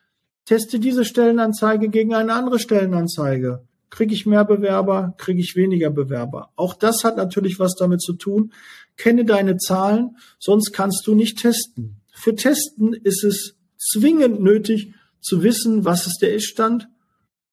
Teste 0.47 0.81
diese 0.81 1.05
Stellenanzeige 1.05 1.91
gegen 1.91 2.15
eine 2.15 2.33
andere 2.33 2.59
Stellenanzeige. 2.59 3.67
Kriege 3.91 4.15
ich 4.15 4.25
mehr 4.25 4.47
Bewerber? 4.47 5.13
Kriege 5.19 5.41
ich 5.41 5.57
weniger 5.57 5.91
Bewerber? 5.91 6.53
Auch 6.57 6.73
das 6.73 7.05
hat 7.05 7.19
natürlich 7.19 7.59
was 7.59 7.75
damit 7.75 8.01
zu 8.01 8.15
tun. 8.15 8.55
Kenne 8.97 9.27
deine 9.27 9.59
Zahlen, 9.59 10.17
sonst 10.39 10.73
kannst 10.73 11.07
du 11.07 11.15
nicht 11.15 11.41
testen. 11.41 12.01
Für 12.15 12.35
Testen 12.35 12.95
ist 12.95 13.25
es 13.25 13.59
zwingend 13.77 14.41
nötig 14.41 14.95
zu 15.21 15.43
wissen, 15.43 15.85
was 15.85 16.07
ist 16.07 16.23
der 16.23 16.33
Ist-Stand 16.33 16.89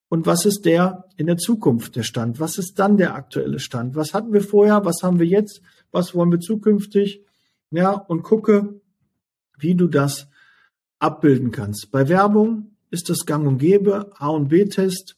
und 0.07 0.25
was 0.25 0.45
ist 0.45 0.61
der 0.61 1.03
in 1.17 1.27
der 1.27 1.35
Zukunft 1.35 1.97
der 1.97 2.03
Stand. 2.03 2.39
Was 2.39 2.57
ist 2.57 2.75
dann 2.79 2.95
der 2.95 3.13
aktuelle 3.13 3.59
Stand? 3.59 3.97
Was 3.97 4.13
hatten 4.13 4.31
wir 4.31 4.39
vorher? 4.41 4.85
Was 4.85 5.03
haben 5.03 5.19
wir 5.19 5.27
jetzt? 5.27 5.59
Was 5.91 6.15
wollen 6.15 6.31
wir 6.31 6.39
zukünftig? 6.39 7.25
Ja, 7.71 7.91
und 7.91 8.23
gucke, 8.23 8.79
wie 9.57 9.75
du 9.75 9.87
das 9.87 10.27
abbilden 10.99 11.51
kannst. 11.51 11.91
Bei 11.91 12.09
Werbung 12.09 12.71
ist 12.89 13.09
das 13.09 13.25
gang 13.25 13.47
und 13.47 13.57
gäbe, 13.57 14.11
A 14.17 14.29
und 14.29 14.49
B-Test. 14.49 15.17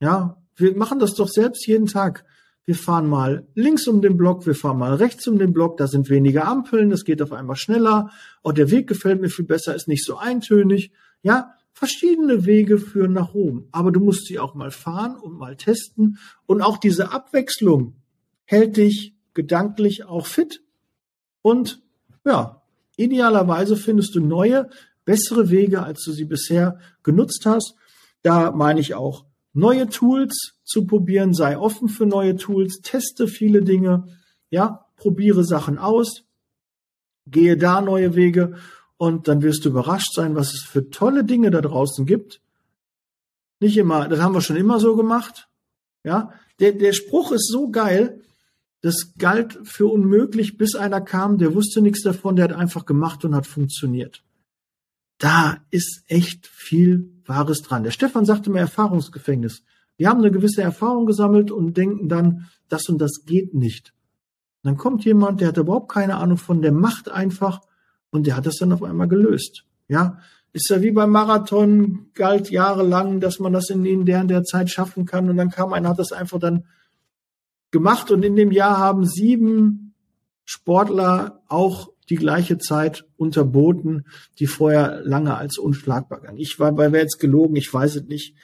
Ja, 0.00 0.42
wir 0.56 0.76
machen 0.76 0.98
das 0.98 1.14
doch 1.14 1.28
selbst 1.28 1.66
jeden 1.66 1.86
Tag. 1.86 2.24
Wir 2.64 2.76
fahren 2.76 3.08
mal 3.08 3.46
links 3.54 3.88
um 3.88 4.00
den 4.02 4.16
Block, 4.16 4.46
wir 4.46 4.54
fahren 4.54 4.78
mal 4.78 4.94
rechts 4.94 5.26
um 5.26 5.36
den 5.36 5.52
Block, 5.52 5.78
da 5.78 5.88
sind 5.88 6.08
weniger 6.10 6.46
Ampeln, 6.46 6.90
das 6.90 7.04
geht 7.04 7.20
auf 7.20 7.32
einmal 7.32 7.56
schneller. 7.56 8.10
Oh, 8.44 8.52
der 8.52 8.70
Weg 8.70 8.86
gefällt 8.86 9.20
mir 9.20 9.30
viel 9.30 9.44
besser, 9.44 9.74
ist 9.74 9.88
nicht 9.88 10.04
so 10.04 10.16
eintönig. 10.16 10.92
Ja, 11.22 11.54
verschiedene 11.72 12.46
Wege 12.46 12.78
führen 12.78 13.12
nach 13.12 13.34
oben. 13.34 13.66
Aber 13.72 13.90
du 13.90 13.98
musst 13.98 14.26
sie 14.26 14.38
auch 14.38 14.54
mal 14.54 14.70
fahren 14.70 15.16
und 15.16 15.36
mal 15.36 15.56
testen. 15.56 16.18
Und 16.46 16.62
auch 16.62 16.78
diese 16.78 17.10
Abwechslung 17.10 17.96
hält 18.44 18.76
dich 18.76 19.16
gedanklich 19.34 20.04
auch 20.04 20.26
fit. 20.26 20.62
Und 21.40 21.82
ja, 22.24 22.61
idealerweise 22.96 23.76
findest 23.76 24.14
du 24.14 24.20
neue, 24.20 24.68
bessere 25.04 25.50
Wege, 25.50 25.82
als 25.82 26.04
du 26.04 26.12
sie 26.12 26.24
bisher 26.24 26.78
genutzt 27.02 27.44
hast. 27.46 27.74
Da 28.22 28.52
meine 28.52 28.80
ich 28.80 28.94
auch 28.94 29.24
neue 29.52 29.88
Tools 29.88 30.54
zu 30.64 30.86
probieren, 30.86 31.34
sei 31.34 31.58
offen 31.58 31.88
für 31.88 32.06
neue 32.06 32.36
Tools, 32.36 32.80
teste 32.82 33.28
viele 33.28 33.62
Dinge, 33.62 34.06
ja, 34.50 34.86
probiere 34.96 35.44
Sachen 35.44 35.78
aus, 35.78 36.24
gehe 37.26 37.56
da 37.56 37.80
neue 37.80 38.14
Wege. 38.14 38.56
Und 38.96 39.26
dann 39.26 39.42
wirst 39.42 39.64
du 39.64 39.70
überrascht 39.70 40.14
sein, 40.14 40.36
was 40.36 40.54
es 40.54 40.62
für 40.62 40.88
tolle 40.90 41.24
Dinge 41.24 41.50
da 41.50 41.60
draußen 41.60 42.06
gibt. 42.06 42.40
Nicht 43.58 43.76
immer, 43.76 44.08
das 44.08 44.20
haben 44.20 44.34
wir 44.34 44.40
schon 44.40 44.56
immer 44.56 44.78
so 44.78 44.94
gemacht. 44.94 45.48
Ja, 46.04 46.32
der, 46.60 46.72
der 46.72 46.92
Spruch 46.92 47.32
ist 47.32 47.48
so 47.48 47.70
geil, 47.70 48.22
das 48.82 49.14
galt 49.16 49.58
für 49.62 49.86
unmöglich, 49.86 50.58
bis 50.58 50.74
einer 50.74 51.00
kam, 51.00 51.38
der 51.38 51.54
wusste 51.54 51.80
nichts 51.80 52.02
davon, 52.02 52.36
der 52.36 52.44
hat 52.44 52.52
einfach 52.52 52.84
gemacht 52.84 53.24
und 53.24 53.34
hat 53.34 53.46
funktioniert. 53.46 54.22
Da 55.18 55.58
ist 55.70 56.02
echt 56.08 56.48
viel 56.48 57.12
Wahres 57.24 57.62
dran. 57.62 57.84
Der 57.84 57.92
Stefan 57.92 58.24
sagte 58.24 58.50
mir 58.50 58.58
Erfahrungsgefängnis. 58.58 59.62
Wir 59.96 60.08
haben 60.08 60.18
eine 60.18 60.32
gewisse 60.32 60.62
Erfahrung 60.62 61.06
gesammelt 61.06 61.52
und 61.52 61.76
denken 61.76 62.08
dann, 62.08 62.48
das 62.68 62.88
und 62.88 62.98
das 62.98 63.24
geht 63.24 63.54
nicht. 63.54 63.94
Und 64.62 64.70
dann 64.70 64.76
kommt 64.76 65.04
jemand, 65.04 65.40
der 65.40 65.48
hat 65.48 65.58
überhaupt 65.58 65.92
keine 65.92 66.16
Ahnung 66.16 66.38
von, 66.38 66.60
der 66.60 66.72
macht 66.72 67.08
einfach 67.08 67.60
und 68.10 68.26
der 68.26 68.36
hat 68.36 68.46
das 68.46 68.56
dann 68.56 68.72
auf 68.72 68.82
einmal 68.82 69.06
gelöst. 69.06 69.64
Ja, 69.86 70.18
ist 70.52 70.68
ja 70.70 70.82
wie 70.82 70.90
beim 70.90 71.10
Marathon, 71.10 72.10
galt 72.14 72.50
jahrelang, 72.50 73.20
dass 73.20 73.38
man 73.38 73.52
das 73.52 73.70
in, 73.70 74.04
der, 74.04 74.22
in 74.22 74.28
der 74.28 74.42
Zeit 74.42 74.70
schaffen 74.70 75.06
kann 75.06 75.30
und 75.30 75.36
dann 75.36 75.50
kam 75.50 75.72
einer, 75.72 75.90
hat 75.90 76.00
das 76.00 76.10
einfach 76.10 76.40
dann 76.40 76.64
gemacht 77.72 78.12
und 78.12 78.22
in 78.22 78.36
dem 78.36 78.52
Jahr 78.52 78.78
haben 78.78 79.04
sieben 79.04 79.94
Sportler 80.44 81.42
auch 81.48 81.90
die 82.08 82.16
gleiche 82.16 82.58
Zeit 82.58 83.06
unterboten, 83.16 84.04
die 84.38 84.46
vorher 84.46 85.00
lange 85.04 85.36
als 85.36 85.58
unschlagbar 85.58 86.20
galt. 86.20 86.38
Ich 86.38 86.58
war 86.58 86.72
bei 86.72 86.92
wer 86.92 87.00
jetzt 87.00 87.18
gelogen, 87.18 87.56
ich 87.56 87.72
weiß 87.72 87.96
es 87.96 88.04
nicht, 88.04 88.36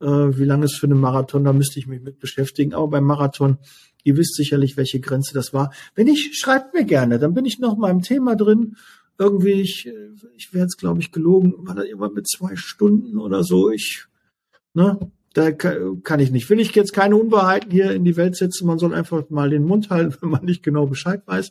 äh, 0.00 0.06
wie 0.06 0.44
lange 0.44 0.66
es 0.66 0.76
für 0.76 0.86
einen 0.86 1.00
Marathon, 1.00 1.44
da 1.44 1.52
müsste 1.52 1.80
ich 1.80 1.86
mich 1.86 2.00
mit 2.00 2.20
beschäftigen. 2.20 2.74
Aber 2.74 2.88
beim 2.88 3.04
Marathon, 3.04 3.58
ihr 4.04 4.16
wisst 4.16 4.36
sicherlich, 4.36 4.76
welche 4.76 5.00
Grenze 5.00 5.34
das 5.34 5.52
war. 5.52 5.72
Wenn 5.94 6.06
nicht, 6.06 6.36
schreibt 6.36 6.74
mir 6.74 6.84
gerne, 6.84 7.18
dann 7.18 7.34
bin 7.34 7.44
ich 7.44 7.58
noch 7.58 7.76
mal 7.76 7.90
im 7.90 8.02
Thema 8.02 8.36
drin. 8.36 8.76
Irgendwie, 9.18 9.62
ich, 9.62 9.90
ich 10.36 10.54
wäre 10.54 10.64
jetzt, 10.64 10.78
glaube 10.78 11.00
ich, 11.00 11.10
gelogen, 11.10 11.54
war 11.66 11.74
da 11.74 11.82
immer 11.82 12.08
mit 12.10 12.28
zwei 12.28 12.54
Stunden 12.54 13.18
oder 13.18 13.42
so. 13.42 13.70
Ich, 13.70 14.06
ne, 14.74 15.10
da 15.38 15.52
kann 15.52 16.18
ich 16.18 16.32
nicht. 16.32 16.50
Will 16.50 16.58
ich 16.58 16.74
jetzt 16.74 16.92
keine 16.92 17.16
Unwahrheiten 17.16 17.70
hier 17.70 17.92
in 17.92 18.04
die 18.04 18.16
Welt 18.16 18.34
setzen. 18.34 18.66
Man 18.66 18.80
soll 18.80 18.92
einfach 18.92 19.30
mal 19.30 19.50
den 19.50 19.64
Mund 19.64 19.88
halten, 19.88 20.16
wenn 20.20 20.30
man 20.30 20.44
nicht 20.44 20.64
genau 20.64 20.86
Bescheid 20.86 21.22
weiß. 21.26 21.50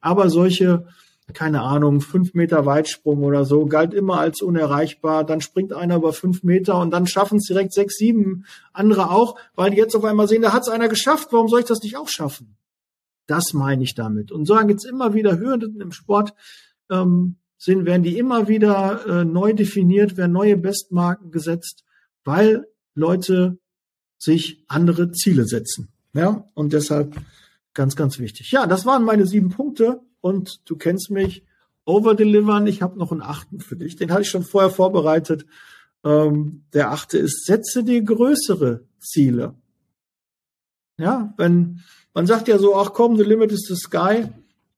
Aber 0.00 0.28
solche, 0.30 0.86
keine 1.32 1.62
Ahnung, 1.62 2.00
fünf 2.00 2.34
Meter 2.34 2.66
Weitsprung 2.66 3.22
oder 3.22 3.44
so, 3.44 3.66
galt 3.66 3.94
immer 3.94 4.18
als 4.18 4.42
unerreichbar. 4.42 5.22
Dann 5.24 5.40
springt 5.40 5.72
einer 5.72 5.96
über 5.96 6.12
fünf 6.12 6.42
Meter 6.42 6.80
und 6.80 6.90
dann 6.90 7.06
schaffen 7.06 7.38
es 7.38 7.46
direkt 7.46 7.72
sechs, 7.72 7.98
sieben 7.98 8.46
andere 8.72 9.10
auch, 9.10 9.36
weil 9.54 9.70
die 9.70 9.76
jetzt 9.76 9.94
auf 9.94 10.04
einmal 10.04 10.26
sehen, 10.26 10.42
da 10.42 10.52
hat 10.52 10.62
es 10.62 10.68
einer 10.68 10.88
geschafft. 10.88 11.28
Warum 11.30 11.46
soll 11.46 11.60
ich 11.60 11.66
das 11.66 11.82
nicht 11.84 11.96
auch 11.96 12.08
schaffen? 12.08 12.56
Das 13.28 13.52
meine 13.52 13.84
ich 13.84 13.94
damit. 13.94 14.32
Und 14.32 14.44
so 14.46 14.56
gibt 14.66 14.80
es 14.84 14.90
immer 14.90 15.14
wieder 15.14 15.38
Hürden 15.38 15.80
im 15.80 15.92
Sport, 15.92 16.34
ähm, 16.90 17.36
sind, 17.58 17.86
werden 17.86 18.02
die 18.02 18.18
immer 18.18 18.48
wieder 18.48 19.06
äh, 19.06 19.24
neu 19.24 19.52
definiert, 19.52 20.16
werden 20.16 20.32
neue 20.32 20.56
Bestmarken 20.56 21.30
gesetzt, 21.30 21.84
weil 22.24 22.66
Leute 23.00 23.58
sich 24.18 24.64
andere 24.68 25.10
Ziele 25.10 25.46
setzen. 25.46 25.88
Ja, 26.12 26.44
und 26.54 26.72
deshalb 26.72 27.16
ganz, 27.74 27.96
ganz 27.96 28.18
wichtig. 28.18 28.50
Ja, 28.52 28.66
das 28.66 28.86
waren 28.86 29.04
meine 29.04 29.26
sieben 29.26 29.50
Punkte 29.50 30.00
und 30.20 30.60
du 30.66 30.76
kennst 30.76 31.10
mich. 31.10 31.44
Overdelivern. 31.86 32.66
Ich 32.66 32.82
habe 32.82 32.98
noch 32.98 33.10
einen 33.10 33.22
achten 33.22 33.58
für 33.58 33.74
dich. 33.74 33.96
Den 33.96 34.12
hatte 34.12 34.22
ich 34.22 34.30
schon 34.30 34.44
vorher 34.44 34.70
vorbereitet. 34.70 35.46
Ähm, 36.04 36.64
der 36.72 36.90
achte 36.90 37.18
ist, 37.18 37.46
setze 37.46 37.82
dir 37.82 38.02
größere 38.02 38.84
Ziele. 39.00 39.54
Ja, 40.98 41.34
wenn 41.36 41.82
man 42.14 42.26
sagt 42.26 42.48
ja 42.48 42.58
so, 42.58 42.76
ach 42.76 42.92
komm, 42.92 43.16
the 43.16 43.24
limit 43.24 43.52
is 43.52 43.66
the 43.66 43.76
sky. 43.76 44.28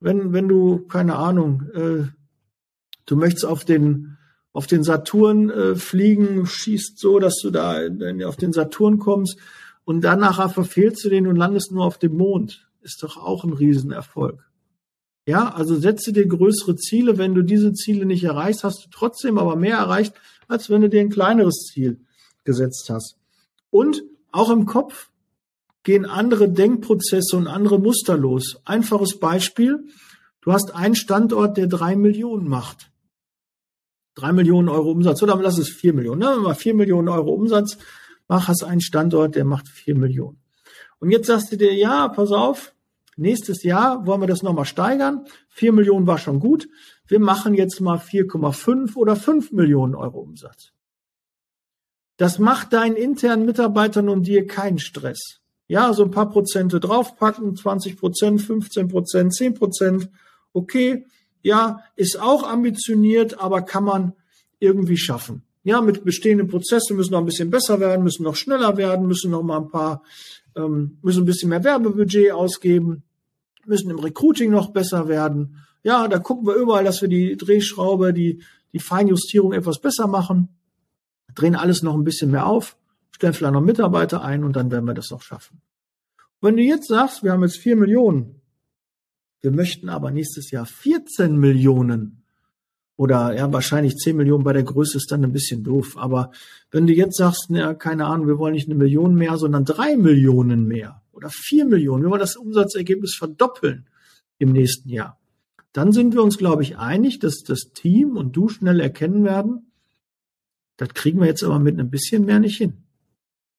Wenn, 0.01 0.33
wenn 0.33 0.49
du, 0.49 0.87
keine 0.87 1.17
Ahnung, 1.17 1.63
äh, 1.75 2.05
du 3.07 3.17
möchtest 3.17 3.45
auf 3.45 3.65
den, 3.65 4.17
auf 4.53 4.67
den 4.67 4.83
Saturn 4.83 5.51
äh, 5.51 5.75
fliegen, 5.75 6.47
schießt 6.47 6.99
so, 6.99 7.19
dass 7.19 7.37
du 7.43 7.51
da 7.51 7.81
auf 8.27 8.37
den 8.37 8.53
Saturn 8.53 8.99
kommst 8.99 9.39
und 9.85 10.03
danach 10.03 10.53
verfehlst 10.53 11.05
du 11.05 11.09
den 11.09 11.27
und 11.27 11.37
landest 11.37 11.73
nur 11.73 11.85
auf 11.85 11.99
dem 11.99 12.17
Mond. 12.17 12.69
Ist 12.83 13.03
doch 13.03 13.17
auch 13.17 13.45
ein 13.45 13.53
Riesenerfolg. 13.53 14.45
Ja, 15.25 15.51
also 15.55 15.77
setze 15.77 16.13
dir 16.13 16.27
größere 16.27 16.77
Ziele. 16.77 17.17
Wenn 17.17 17.35
du 17.35 17.43
diese 17.43 17.73
Ziele 17.73 18.07
nicht 18.07 18.25
erreichst, 18.25 18.65
hast 18.65 18.85
du 18.85 18.89
trotzdem 18.91 19.39
aber 19.39 19.55
mehr 19.57 19.77
erreicht, 19.77 20.15
als 20.49 20.69
wenn 20.69 20.83
du 20.83 20.89
dir 20.89 21.01
ein 21.01 21.11
kleineres 21.11 21.71
Ziel 21.73 22.01
gesetzt 22.45 22.91
hast. 22.91 23.17
Und 23.71 24.03
auch 24.33 24.51
im 24.51 24.67
Kopf 24.67 25.11
gehen 25.85 26.07
andere 26.07 26.49
Denkprozesse 26.49 27.37
und 27.37 27.47
andere 27.47 27.79
Muster 27.79 28.17
los. 28.17 28.61
Einfaches 28.65 29.19
Beispiel. 29.19 29.85
Du 30.41 30.53
hast 30.53 30.75
einen 30.75 30.97
Standort, 30.97 31.57
der 31.57 31.69
drei 31.69 31.95
Millionen 31.97 32.49
macht. 32.49 32.92
Drei 34.15 34.33
Millionen 34.33 34.69
Euro 34.69 34.91
Umsatz. 34.91 35.23
Oder 35.23 35.37
lass 35.37 35.59
es 35.59 35.69
vier 35.69 35.93
Millionen. 35.93 36.21
Ne? 36.21 36.37
Mal 36.37 36.55
vier 36.55 36.75
Millionen 36.75 37.09
Euro 37.09 37.33
Umsatz. 37.33 37.79
Mach, 38.29 38.49
hast 38.49 38.65
einen 38.65 38.81
Standort, 38.81 39.35
der 39.35 39.45
macht 39.45 39.69
vier 39.69 39.95
Millionen. 39.95 40.39
Und 40.99 41.11
jetzt 41.11 41.27
sagst 41.27 41.53
du 41.53 41.57
dir, 41.57 41.75
ja, 41.75 42.09
pass 42.09 42.31
auf, 42.31 42.75
nächstes 43.17 43.63
Jahr 43.63 44.07
wollen 44.07 44.21
wir 44.21 44.29
das 44.29 44.43
nochmal 44.43 44.65
steigern. 44.65 45.25
Vier 45.49 45.73
Millionen 45.73 46.07
war 46.07 46.19
schon 46.19 46.39
gut. 46.39 46.69
Wir 47.07 47.21
machen 47.21 47.55
jetzt 47.55 47.81
mal 47.81 47.99
4,5 47.99 48.97
oder 48.97 49.17
5 49.17 49.53
Millionen 49.53 49.95
Euro 49.95 50.21
Umsatz. 50.21 50.73
Das 52.17 52.39
macht 52.39 52.73
deinen 52.73 52.97
internen 52.97 53.47
Mitarbeitern 53.47 54.09
und 54.09 54.27
dir 54.27 54.47
keinen 54.47 54.79
Stress. 54.79 55.41
Ja, 55.67 55.93
so 55.93 56.05
ein 56.05 56.11
paar 56.11 56.29
Prozente 56.29 56.79
draufpacken, 56.79 57.57
20 57.57 57.97
Prozent, 57.97 58.43
15 58.43 58.89
Prozent, 58.89 59.35
10 59.35 59.55
Prozent. 59.55 60.11
Okay, 60.53 61.07
ja, 61.43 61.81
ist 61.97 62.21
auch 62.21 62.49
ambitioniert, 62.49 63.41
aber 63.41 63.63
kann 63.63 63.85
man 63.85 64.13
irgendwie 64.59 64.97
schaffen. 64.97 65.43
Ja, 65.65 65.81
mit 65.81 66.05
bestehenden 66.05 66.49
Prozessen 66.49 66.97
müssen 66.97 67.13
noch 67.13 67.21
ein 67.21 67.27
bisschen 67.27 67.51
besser 67.51 67.79
werden, 67.79 68.05
müssen 68.05 68.25
noch 68.25 68.37
schneller 68.37 68.77
werden, 68.77 69.07
müssen 69.07 69.31
noch 69.31 69.43
mal 69.43 69.59
ein 69.59 69.69
paar, 69.69 70.03
ähm, 70.57 70.99
müssen 71.03 71.23
ein 71.23 71.27
bisschen 71.27 71.51
mehr 71.51 71.63
Werbebudget 71.63 72.33
ausgeben, 72.33 73.05
müssen 73.67 73.91
im 73.91 73.99
Recruiting 73.99 74.51
noch 74.51 74.71
besser 74.71 75.09
werden. 75.09 75.59
Ja, 75.85 76.09
da 76.09 76.19
gucken 76.19 76.47
wir 76.47 76.55
überall, 76.55 76.85
dass 76.85 77.01
wir 77.01 77.09
die 77.09 77.37
Drehschraube, 77.37 78.13
die, 78.13 78.43
die 78.73 78.81
Feinjustierung 78.81 79.53
etwas 79.53 79.81
besser 79.81 80.07
machen, 80.07 80.49
drehen 81.35 81.57
alles 81.57 81.83
noch 81.83 81.95
ein 81.95 82.05
bisschen 82.05 82.31
mehr 82.31 82.47
auf, 82.47 82.77
stellen 83.13 83.33
vielleicht 83.33 83.55
noch 83.55 83.61
Mitarbeiter 83.61 84.23
ein 84.23 84.45
und 84.45 84.57
dann 84.57 84.71
werden 84.71 84.85
wir 84.85 84.95
das 84.95 85.11
noch 85.11 85.23
schaffen. 85.23 85.61
Wenn 86.41 86.57
du 86.57 86.63
jetzt 86.63 86.89
sagst, 86.89 87.23
wir 87.23 87.33
haben 87.33 87.43
jetzt 87.43 87.59
vier 87.59 87.77
Millionen, 87.77 88.42
wir 89.43 89.51
möchten 89.51 89.89
aber 89.89 90.11
nächstes 90.11 90.51
Jahr 90.51 90.67
14 90.67 91.37
Millionen 91.37 92.23
oder 92.97 93.35
ja, 93.35 93.53
wahrscheinlich 93.53 93.97
10 93.97 94.17
Millionen 94.17 94.45
bei 94.45 94.53
der 94.53 94.63
Größe 94.63 94.97
ist 94.97 95.11
dann 95.11 95.25
ein 95.25 95.33
bisschen 95.33 95.65
doof. 95.65 95.97
Aber 95.97 96.31
wenn 96.71 96.87
du 96.87 96.93
jetzt 96.93 97.17
sagst, 97.17 97.47
na, 97.49 97.75
keine 97.75 98.07
Ahnung, 98.07 98.29
wir 98.29 98.39
wollen 98.39 98.55
nicht 98.55 98.69
eine 98.69 98.77
Million 98.77 99.15
mehr, 99.17 99.37
sondern 99.39 99.65
drei 99.65 99.97
Millionen 99.97 100.69
mehr 100.69 101.03
oder 101.11 101.29
vier 101.31 101.65
Millionen, 101.65 102.05
wir 102.05 102.11
wollen 102.11 102.21
das 102.21 102.37
Umsatzergebnis 102.37 103.17
verdoppeln 103.17 103.89
im 104.39 104.53
nächsten 104.53 104.89
Jahr, 104.89 105.19
dann 105.73 105.93
sind 105.93 106.15
wir 106.15 106.23
uns, 106.23 106.39
glaube 106.39 106.63
ich, 106.63 106.79
einig, 106.79 107.19
dass 107.19 107.43
das 107.43 107.73
Team 107.73 108.17
und 108.17 108.37
du 108.37 108.49
schnell 108.49 108.79
erkennen 108.79 109.25
werden, 109.25 109.73
das 110.77 110.91
kriegen 110.91 111.21
wir 111.21 111.27
jetzt 111.27 111.43
aber 111.43 111.59
mit 111.59 111.79
ein 111.79 111.91
bisschen 111.91 112.25
mehr 112.25 112.41
nicht 112.41 112.59
hin. 112.59 112.82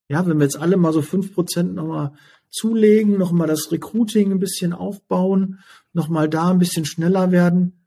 Ja, 0.10 0.26
wenn 0.28 0.38
wir 0.38 0.44
jetzt 0.44 0.60
alle 0.60 0.78
mal 0.78 0.94
so 0.94 1.02
fünf 1.02 1.34
Prozent 1.34 1.76
nochmal 1.76 2.14
zulegen, 2.50 3.18
nochmal 3.18 3.48
das 3.48 3.72
Recruiting 3.72 4.32
ein 4.32 4.40
bisschen 4.40 4.74
aufbauen, 4.74 5.60
nochmal 5.92 6.30
da 6.30 6.52
ein 6.52 6.60
bisschen 6.60 6.86
schneller 6.86 7.32
werden, 7.32 7.84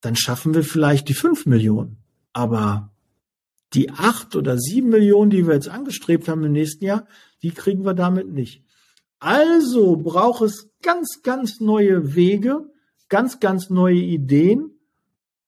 dann 0.00 0.16
schaffen 0.16 0.54
wir 0.54 0.64
vielleicht 0.64 1.08
die 1.08 1.14
fünf 1.14 1.46
Millionen. 1.46 1.98
Aber 2.32 2.92
die 3.74 3.90
acht 3.90 4.36
oder 4.36 4.58
sieben 4.58 4.88
Millionen, 4.88 5.30
die 5.30 5.46
wir 5.46 5.54
jetzt 5.54 5.68
angestrebt 5.68 6.28
haben 6.28 6.44
im 6.44 6.52
nächsten 6.52 6.84
Jahr, 6.84 7.06
die 7.42 7.50
kriegen 7.50 7.84
wir 7.84 7.94
damit 7.94 8.28
nicht. 8.28 8.64
Also 9.20 9.96
braucht 9.96 10.42
es 10.42 10.70
ganz, 10.82 11.20
ganz 11.22 11.60
neue 11.60 12.14
Wege, 12.14 12.70
ganz, 13.08 13.40
ganz 13.40 13.68
neue 13.68 13.96
Ideen, 13.96 14.70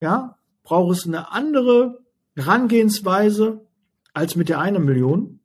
ja, 0.01 0.39
braucht 0.63 0.99
es 0.99 1.07
eine 1.07 1.33
andere 1.33 2.01
Herangehensweise 2.35 3.67
als 4.13 4.37
mit 4.37 4.49
der 4.49 4.61
eine 4.61 4.81
Million. 4.81 5.40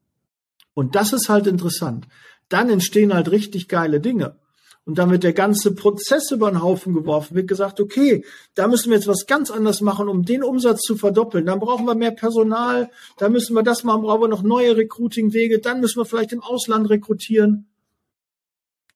Und 0.76 0.94
das 0.94 1.14
ist 1.14 1.30
halt 1.30 1.48
interessant. 1.48 2.08
Dann 2.50 2.70
entstehen 2.70 3.14
halt 3.14 3.32
richtig 3.32 3.68
geile 3.68 4.00
Dinge. 4.00 4.38
Und 4.86 5.00
dann 5.00 5.10
wird 5.10 5.24
der 5.24 5.34
ganze 5.34 5.74
Prozess 5.74 6.30
über 6.30 6.52
den 6.52 6.62
Haufen 6.62 6.94
geworfen, 6.94 7.34
wird 7.34 7.48
gesagt, 7.48 7.80
okay, 7.80 8.24
da 8.54 8.68
müssen 8.68 8.92
wir 8.92 8.98
jetzt 8.98 9.08
was 9.08 9.26
ganz 9.26 9.50
anderes 9.50 9.82
machen, 9.82 10.08
um 10.08 10.24
den 10.24 10.44
Umsatz 10.44 10.82
zu 10.82 10.96
verdoppeln. 10.96 11.48
Dann 11.48 11.60
brauchen 11.60 11.88
wir 11.88 11.96
mehr 11.96 12.12
Personal, 12.12 12.92
da 13.18 13.30
müssen 13.30 13.56
wir 13.56 13.64
das 13.64 13.84
machen, 13.84 14.04
brauchen 14.04 14.22
wir 14.22 14.28
noch 14.28 14.44
neue 14.44 14.78
Recruiting-Wege, 14.78 15.58
dann 15.58 15.80
müssen 15.80 16.00
wir 16.00 16.06
vielleicht 16.06 16.34
im 16.34 16.44
Ausland 16.44 16.88
rekrutieren. 16.92 17.68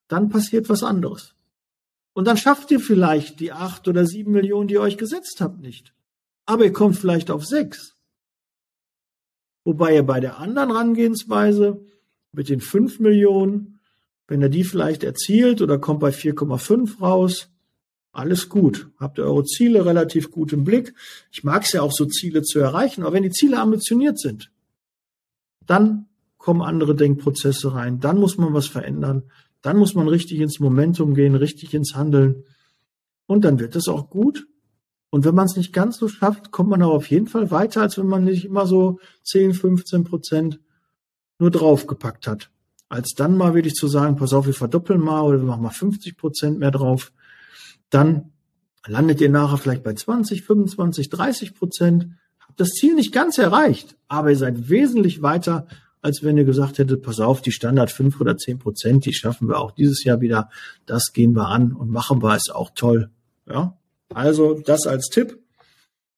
Dann 0.08 0.30
passiert 0.30 0.70
was 0.70 0.84
anderes. 0.84 1.34
Und 2.14 2.26
dann 2.26 2.38
schafft 2.38 2.70
ihr 2.70 2.80
vielleicht 2.80 3.40
die 3.40 3.52
acht 3.52 3.88
oder 3.88 4.06
sieben 4.06 4.32
Millionen, 4.32 4.68
die 4.68 4.76
ihr 4.76 4.82
euch 4.82 4.98
gesetzt 4.98 5.38
habt, 5.42 5.60
nicht. 5.60 5.94
Aber 6.46 6.66
ihr 6.66 6.74
kommt 6.74 6.98
vielleicht 6.98 7.32
auf 7.32 7.46
sechs. 7.46 7.96
Wobei 9.64 9.96
ihr 9.96 10.04
bei 10.04 10.20
der 10.20 10.40
anderen 10.40 10.72
Rangehensweise 10.72 11.82
mit 12.32 12.50
den 12.50 12.62
fünf 12.62 13.00
Millionen, 13.00 13.80
wenn 14.28 14.42
ihr 14.42 14.50
die 14.50 14.64
vielleicht 14.64 15.04
erzielt 15.04 15.62
oder 15.62 15.80
kommt 15.80 16.00
bei 16.00 16.10
4,5 16.10 17.00
raus, 17.00 17.50
alles 18.12 18.50
gut. 18.50 18.90
Habt 18.98 19.18
ihr 19.18 19.26
eure 19.26 19.46
Ziele 19.46 19.86
relativ 19.86 20.32
gut 20.32 20.54
im 20.54 20.64
Blick. 20.64 20.94
Ich 21.32 21.44
mag 21.44 21.64
es 21.64 21.74
ja 21.74 21.82
auch 21.82 21.92
so 21.92 22.06
Ziele 22.06 22.42
zu 22.42 22.60
erreichen, 22.60 23.04
aber 23.04 23.14
wenn 23.14 23.24
die 23.24 23.32
Ziele 23.32 23.60
ambitioniert 23.60 24.20
sind, 24.20 24.52
dann 25.66 26.08
kommen 26.38 26.62
andere 26.62 26.96
Denkprozesse 26.96 27.74
rein, 27.74 28.00
dann 28.00 28.18
muss 28.18 28.38
man 28.38 28.54
was 28.54 28.68
verändern, 28.68 29.24
dann 29.62 29.78
muss 29.78 29.94
man 29.94 30.08
richtig 30.08 30.40
ins 30.40 30.60
Momentum 30.60 31.14
gehen, 31.14 31.36
richtig 31.36 31.74
ins 31.74 31.96
Handeln 31.96 32.44
und 33.28 33.46
dann 33.46 33.60
wird 33.60 33.76
es 33.76 33.88
auch 33.88 34.10
gut. 34.10 34.48
Und 35.10 35.26
wenn 35.26 35.36
man 35.36 35.46
es 35.46 35.56
nicht 35.56 35.74
ganz 35.74 35.98
so 35.98 36.08
schafft, 36.08 36.52
kommt 36.52 36.70
man 36.70 36.82
aber 36.82 36.94
auf 36.94 37.10
jeden 37.10 37.28
Fall 37.28 37.50
weiter, 37.52 37.82
als 37.82 37.98
wenn 37.98 38.08
man 38.08 38.24
nicht 38.24 38.46
immer 38.46 38.68
so 38.68 39.00
10, 39.24 39.54
15 39.54 40.04
Prozent 40.04 40.60
nur 41.40 41.52
draufgepackt 41.52 42.28
hat. 42.28 42.52
Als 42.90 43.14
dann 43.16 43.38
mal 43.38 43.54
wirklich 43.54 43.76
zu 43.76 43.88
sagen, 43.88 44.18
pass 44.18 44.34
auf, 44.34 44.46
wir 44.46 44.54
verdoppeln 44.54 45.02
mal 45.02 45.22
oder 45.22 45.40
wir 45.40 45.46
machen 45.46 45.64
mal 45.64 45.70
50 45.70 46.18
Prozent 46.18 46.60
mehr 46.60 46.72
drauf, 46.72 47.12
dann 47.90 48.32
landet 48.86 49.22
ihr 49.22 49.30
nachher 49.30 49.58
vielleicht 49.58 49.84
bei 49.84 49.94
20, 49.94 50.44
25, 50.44 51.10
30 51.10 51.56
Prozent. 51.56 52.08
Habt 52.40 52.60
das 52.60 52.70
Ziel 52.70 52.96
nicht 52.96 53.12
ganz 53.12 53.38
erreicht, 53.38 53.96
aber 54.08 54.30
ihr 54.30 54.38
seid 54.38 54.70
wesentlich 54.70 55.22
weiter, 55.22 55.68
als 56.02 56.24
wenn 56.24 56.38
ihr 56.38 56.46
gesagt 56.46 56.78
hättet, 56.78 57.02
pass 57.04 57.20
auf, 57.20 57.42
die 57.42 57.52
Standard 57.52 57.92
5 57.92 58.20
oder 58.22 58.38
10 58.38 58.60
Prozent, 58.60 59.06
die 59.06 59.14
schaffen 59.14 59.48
wir 59.48 59.60
auch 59.60 59.72
dieses 59.72 60.04
Jahr 60.04 60.22
wieder. 60.22 60.50
Das 60.86 61.14
gehen 61.14 61.34
wir 61.36 61.48
an 61.48 61.74
und 61.74 61.90
machen 61.90 62.24
wir 62.24 62.36
es 62.36 62.50
auch 62.50 62.72
toll. 62.74 63.10
Ja, 63.48 63.78
also 64.14 64.60
das 64.60 64.88
als 64.88 65.10
Tipp. 65.10 65.40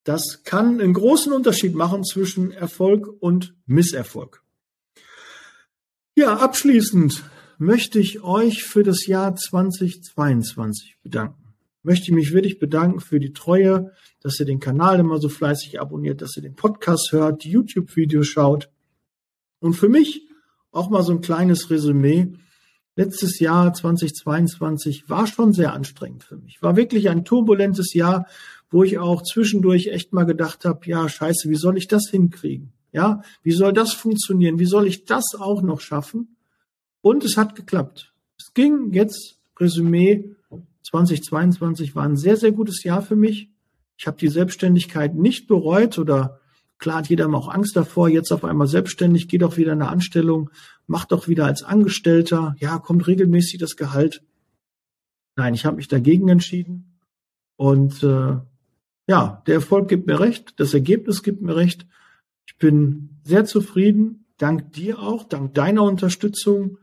Das 0.04 0.44
kann 0.44 0.82
einen 0.82 0.94
großen 0.94 1.32
Unterschied 1.32 1.76
machen 1.76 2.04
zwischen 2.04 2.52
Erfolg 2.52 3.08
und 3.20 3.56
Misserfolg. 3.66 4.44
Ja, 6.16 6.38
abschließend 6.38 7.24
möchte 7.58 8.00
ich 8.00 8.22
euch 8.24 8.64
für 8.64 8.84
das 8.84 9.06
Jahr 9.06 9.36
2022 9.36 10.98
bedanken. 11.04 11.54
Möchte 11.84 12.14
mich 12.14 12.34
wirklich 12.34 12.60
bedanken 12.60 13.00
für 13.00 13.20
die 13.20 13.34
Treue, 13.34 13.92
dass 14.20 14.40
ihr 14.40 14.46
den 14.46 14.60
Kanal 14.60 15.00
immer 15.00 15.20
so 15.20 15.30
fleißig 15.30 15.80
abonniert, 15.80 16.22
dass 16.22 16.36
ihr 16.36 16.44
den 16.44 16.56
Podcast 16.56 17.12
hört, 17.12 17.44
die 17.44 17.52
YouTube-Videos 17.52 18.28
schaut. 18.28 18.70
Und 19.60 19.74
für 19.74 19.90
mich 19.90 20.28
auch 20.72 20.90
mal 20.90 21.04
so 21.04 21.12
ein 21.12 21.22
kleines 21.22 21.70
Resümee. 21.70 22.34
Letztes 22.96 23.40
Jahr 23.40 23.74
2022 23.74 25.10
war 25.10 25.26
schon 25.26 25.54
sehr 25.54 25.74
anstrengend 25.74 26.24
für 26.24 26.36
mich. 26.36 26.62
War 26.62 26.76
wirklich 26.76 27.10
ein 27.10 27.24
turbulentes 27.24 27.94
Jahr, 27.94 28.28
wo 28.70 28.84
ich 28.84 29.00
auch 29.00 29.22
zwischendurch 29.22 29.88
echt 29.88 30.12
mal 30.12 30.26
gedacht 30.26 30.66
habe, 30.66 30.80
ja, 30.86 31.08
scheiße, 31.08 31.50
wie 31.50 31.56
soll 31.56 31.78
ich 31.78 31.88
das 31.88 32.10
hinkriegen? 32.10 32.74
Ja, 32.92 33.22
wie 33.44 33.54
soll 33.54 33.72
das 33.72 33.94
funktionieren? 33.94 34.60
Wie 34.60 34.66
soll 34.66 34.88
ich 34.88 35.06
das 35.06 35.36
auch 35.40 35.62
noch 35.62 35.80
schaffen? 35.80 36.36
Und 37.00 37.24
es 37.24 37.38
hat 37.38 37.56
geklappt. 37.56 38.14
Es 38.38 38.54
ging 38.54 38.92
jetzt 38.92 39.40
Resümee. 39.58 40.36
2022 40.84 41.96
war 41.96 42.04
ein 42.04 42.18
sehr, 42.18 42.36
sehr 42.36 42.52
gutes 42.52 42.84
Jahr 42.84 43.02
für 43.02 43.16
mich. 43.16 43.50
Ich 43.98 44.08
habe 44.08 44.18
die 44.18 44.28
Selbstständigkeit 44.28 45.16
nicht 45.16 45.48
bereut 45.48 45.98
oder 45.98 46.41
klar 46.82 46.98
hat 46.98 47.10
jeder 47.10 47.34
auch 47.34 47.48
Angst 47.48 47.78
davor, 47.78 48.10
jetzt 48.10 48.32
auf 48.34 48.44
einmal 48.44 48.68
selbstständig, 48.68 49.30
geht 49.30 49.44
doch 49.44 49.56
wieder 49.56 49.72
in 49.72 49.82
eine 49.82 49.92
Anstellung, 49.92 50.50
macht 50.88 51.14
doch 51.14 51.30
wieder 51.30 51.46
als 51.46 51.64
Angestellter, 51.64 52.56
ja, 52.60 52.80
kommt 52.80 53.08
regelmäßig 53.08 53.60
das 53.60 53.78
Gehalt. 53.78 54.24
Nein, 55.38 55.54
ich 55.54 55.66
habe 55.66 55.78
mich 55.78 55.88
dagegen 55.88 56.28
entschieden 56.28 56.98
und 57.56 58.04
äh, 58.04 58.38
ja, 59.08 59.44
der 59.46 59.56
Erfolg 59.56 59.88
gibt 59.88 60.08
mir 60.08 60.20
recht, 60.20 60.60
das 60.60 60.74
Ergebnis 60.74 61.24
gibt 61.24 61.42
mir 61.42 61.56
recht. 61.56 61.86
Ich 62.48 62.58
bin 62.58 63.22
sehr 63.24 63.46
zufrieden, 63.46 64.26
dank 64.38 64.74
dir 64.74 65.00
auch, 65.00 65.24
dank 65.24 65.54
deiner 65.54 65.84
Unterstützung. 65.84 66.80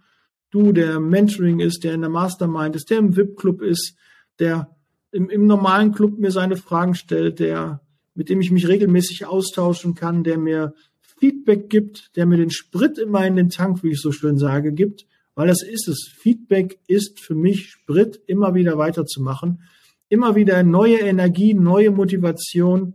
Du, 0.51 0.73
der 0.73 1.01
Mentoring 1.01 1.61
ist, 1.61 1.85
der 1.85 1.95
in 1.95 2.01
der 2.01 2.11
Mastermind 2.11 2.77
ist, 2.77 2.89
der 2.91 2.99
im 2.99 3.17
VIP-Club 3.17 3.63
ist, 3.63 3.97
der 4.39 4.75
im, 5.11 5.29
im 5.29 5.47
normalen 5.47 5.93
Club 5.93 6.19
mir 6.19 6.31
seine 6.31 6.57
Fragen 6.57 6.95
stellt, 6.95 7.41
der, 7.41 7.81
mit 8.19 8.31
dem 8.31 8.41
ich 8.41 8.51
mich 8.51 8.67
regelmäßig 8.67 9.27
austauschen 9.27 9.95
kann, 9.95 10.25
der 10.25 10.39
mir 10.39 10.75
Feedback 11.01 11.71
gibt, 11.71 12.17
der 12.17 12.27
mir 12.27 12.37
den 12.37 12.51
Sprit 12.51 12.99
immer 12.99 13.25
in 13.25 13.37
den 13.37 13.49
Tank, 13.49 13.85
wie 13.85 13.93
ich 13.93 14.01
so 14.01 14.11
schön 14.11 14.39
sage, 14.39 14.73
gibt, 14.73 15.07
weil 15.37 15.47
das 15.47 15.63
ist 15.63 15.87
es. 15.87 16.11
Feedback 16.19 16.81
ist 16.89 17.21
für 17.21 17.37
mich 17.37 17.71
Sprit, 17.71 18.21
immer 18.27 18.57
wieder 18.57 18.77
weiterzumachen, 18.77 19.63
immer 20.09 20.35
wieder 20.35 20.65
neue 20.65 20.99
Energie, 20.99 21.55
neue 21.55 21.93
Motivation, 21.93 22.95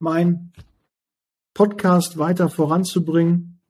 mein 0.00 0.52
Podcast 1.54 2.18
weiter 2.18 2.50
voranzubringen. 2.50 3.60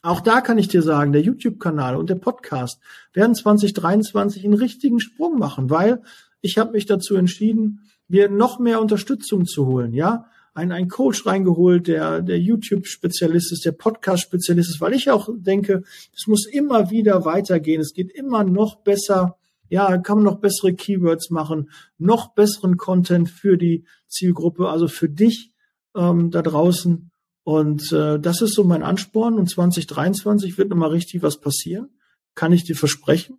Auch 0.00 0.22
da 0.22 0.40
kann 0.40 0.56
ich 0.56 0.68
dir 0.68 0.80
sagen, 0.80 1.12
der 1.12 1.20
YouTube-Kanal 1.20 1.96
und 1.96 2.08
der 2.08 2.14
Podcast 2.14 2.80
werden 3.12 3.34
2023 3.34 4.42
einen 4.42 4.54
richtigen 4.54 5.00
Sprung 5.00 5.38
machen, 5.38 5.68
weil 5.68 6.00
ich 6.40 6.56
habe 6.56 6.72
mich 6.72 6.86
dazu 6.86 7.14
entschieden, 7.14 7.80
mir 8.08 8.30
noch 8.30 8.58
mehr 8.58 8.80
Unterstützung 8.80 9.44
zu 9.44 9.66
holen, 9.66 9.92
ja, 9.92 10.30
ein, 10.56 10.72
ein 10.72 10.88
Coach 10.88 11.26
reingeholt, 11.26 11.86
der, 11.86 12.22
der 12.22 12.40
YouTube-Spezialist 12.40 13.52
ist, 13.52 13.64
der 13.64 13.72
Podcast-Spezialist 13.72 14.70
ist, 14.70 14.80
weil 14.80 14.94
ich 14.94 15.10
auch 15.10 15.28
denke, 15.36 15.82
es 16.14 16.26
muss 16.26 16.46
immer 16.46 16.90
wieder 16.90 17.24
weitergehen. 17.24 17.80
Es 17.80 17.92
geht 17.92 18.10
immer 18.10 18.42
noch 18.42 18.76
besser. 18.76 19.36
Ja, 19.68 19.98
kann 19.98 20.18
man 20.18 20.24
noch 20.24 20.40
bessere 20.40 20.74
Keywords 20.74 21.30
machen, 21.30 21.70
noch 21.98 22.34
besseren 22.34 22.76
Content 22.76 23.28
für 23.28 23.58
die 23.58 23.84
Zielgruppe, 24.06 24.68
also 24.68 24.88
für 24.88 25.08
dich 25.08 25.52
ähm, 25.94 26.30
da 26.30 26.40
draußen. 26.40 27.10
Und 27.42 27.92
äh, 27.92 28.18
das 28.18 28.40
ist 28.40 28.54
so 28.54 28.64
mein 28.64 28.82
Ansporn. 28.82 29.34
Und 29.34 29.50
2023 29.50 30.56
wird 30.56 30.70
nochmal 30.70 30.90
richtig 30.90 31.22
was 31.22 31.40
passieren. 31.40 31.90
Kann 32.34 32.52
ich 32.52 32.64
dir 32.64 32.76
versprechen. 32.76 33.38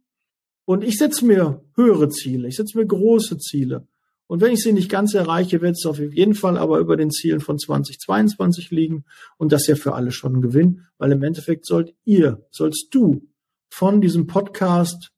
Und 0.65 0.83
ich 0.83 0.97
setze 0.97 1.25
mir 1.25 1.63
höhere 1.75 2.09
Ziele, 2.09 2.47
ich 2.47 2.57
setze 2.57 2.77
mir 2.77 2.85
große 2.85 3.37
Ziele. 3.37 3.87
Und 4.27 4.41
wenn 4.41 4.51
ich 4.51 4.61
sie 4.61 4.73
nicht 4.73 4.89
ganz 4.89 5.13
erreiche, 5.13 5.61
wird 5.61 5.77
es 5.77 5.85
auf 5.85 5.99
jeden 5.99 6.35
Fall 6.35 6.57
aber 6.57 6.79
über 6.79 6.97
den 6.97 7.09
Zielen 7.11 7.39
von 7.39 7.57
2022 7.57 8.71
liegen. 8.71 9.05
Und 9.37 9.53
das 9.53 9.67
ja 9.67 9.75
für 9.75 9.95
alle 9.95 10.11
schon 10.11 10.35
ein 10.35 10.41
Gewinn, 10.41 10.83
weil 10.97 11.13
im 11.13 11.23
Endeffekt 11.23 11.65
sollt 11.65 11.95
ihr, 12.03 12.45
sollst 12.51 12.87
du 12.91 13.27
von 13.69 14.01
diesem 14.01 14.27
Podcast, 14.27 15.11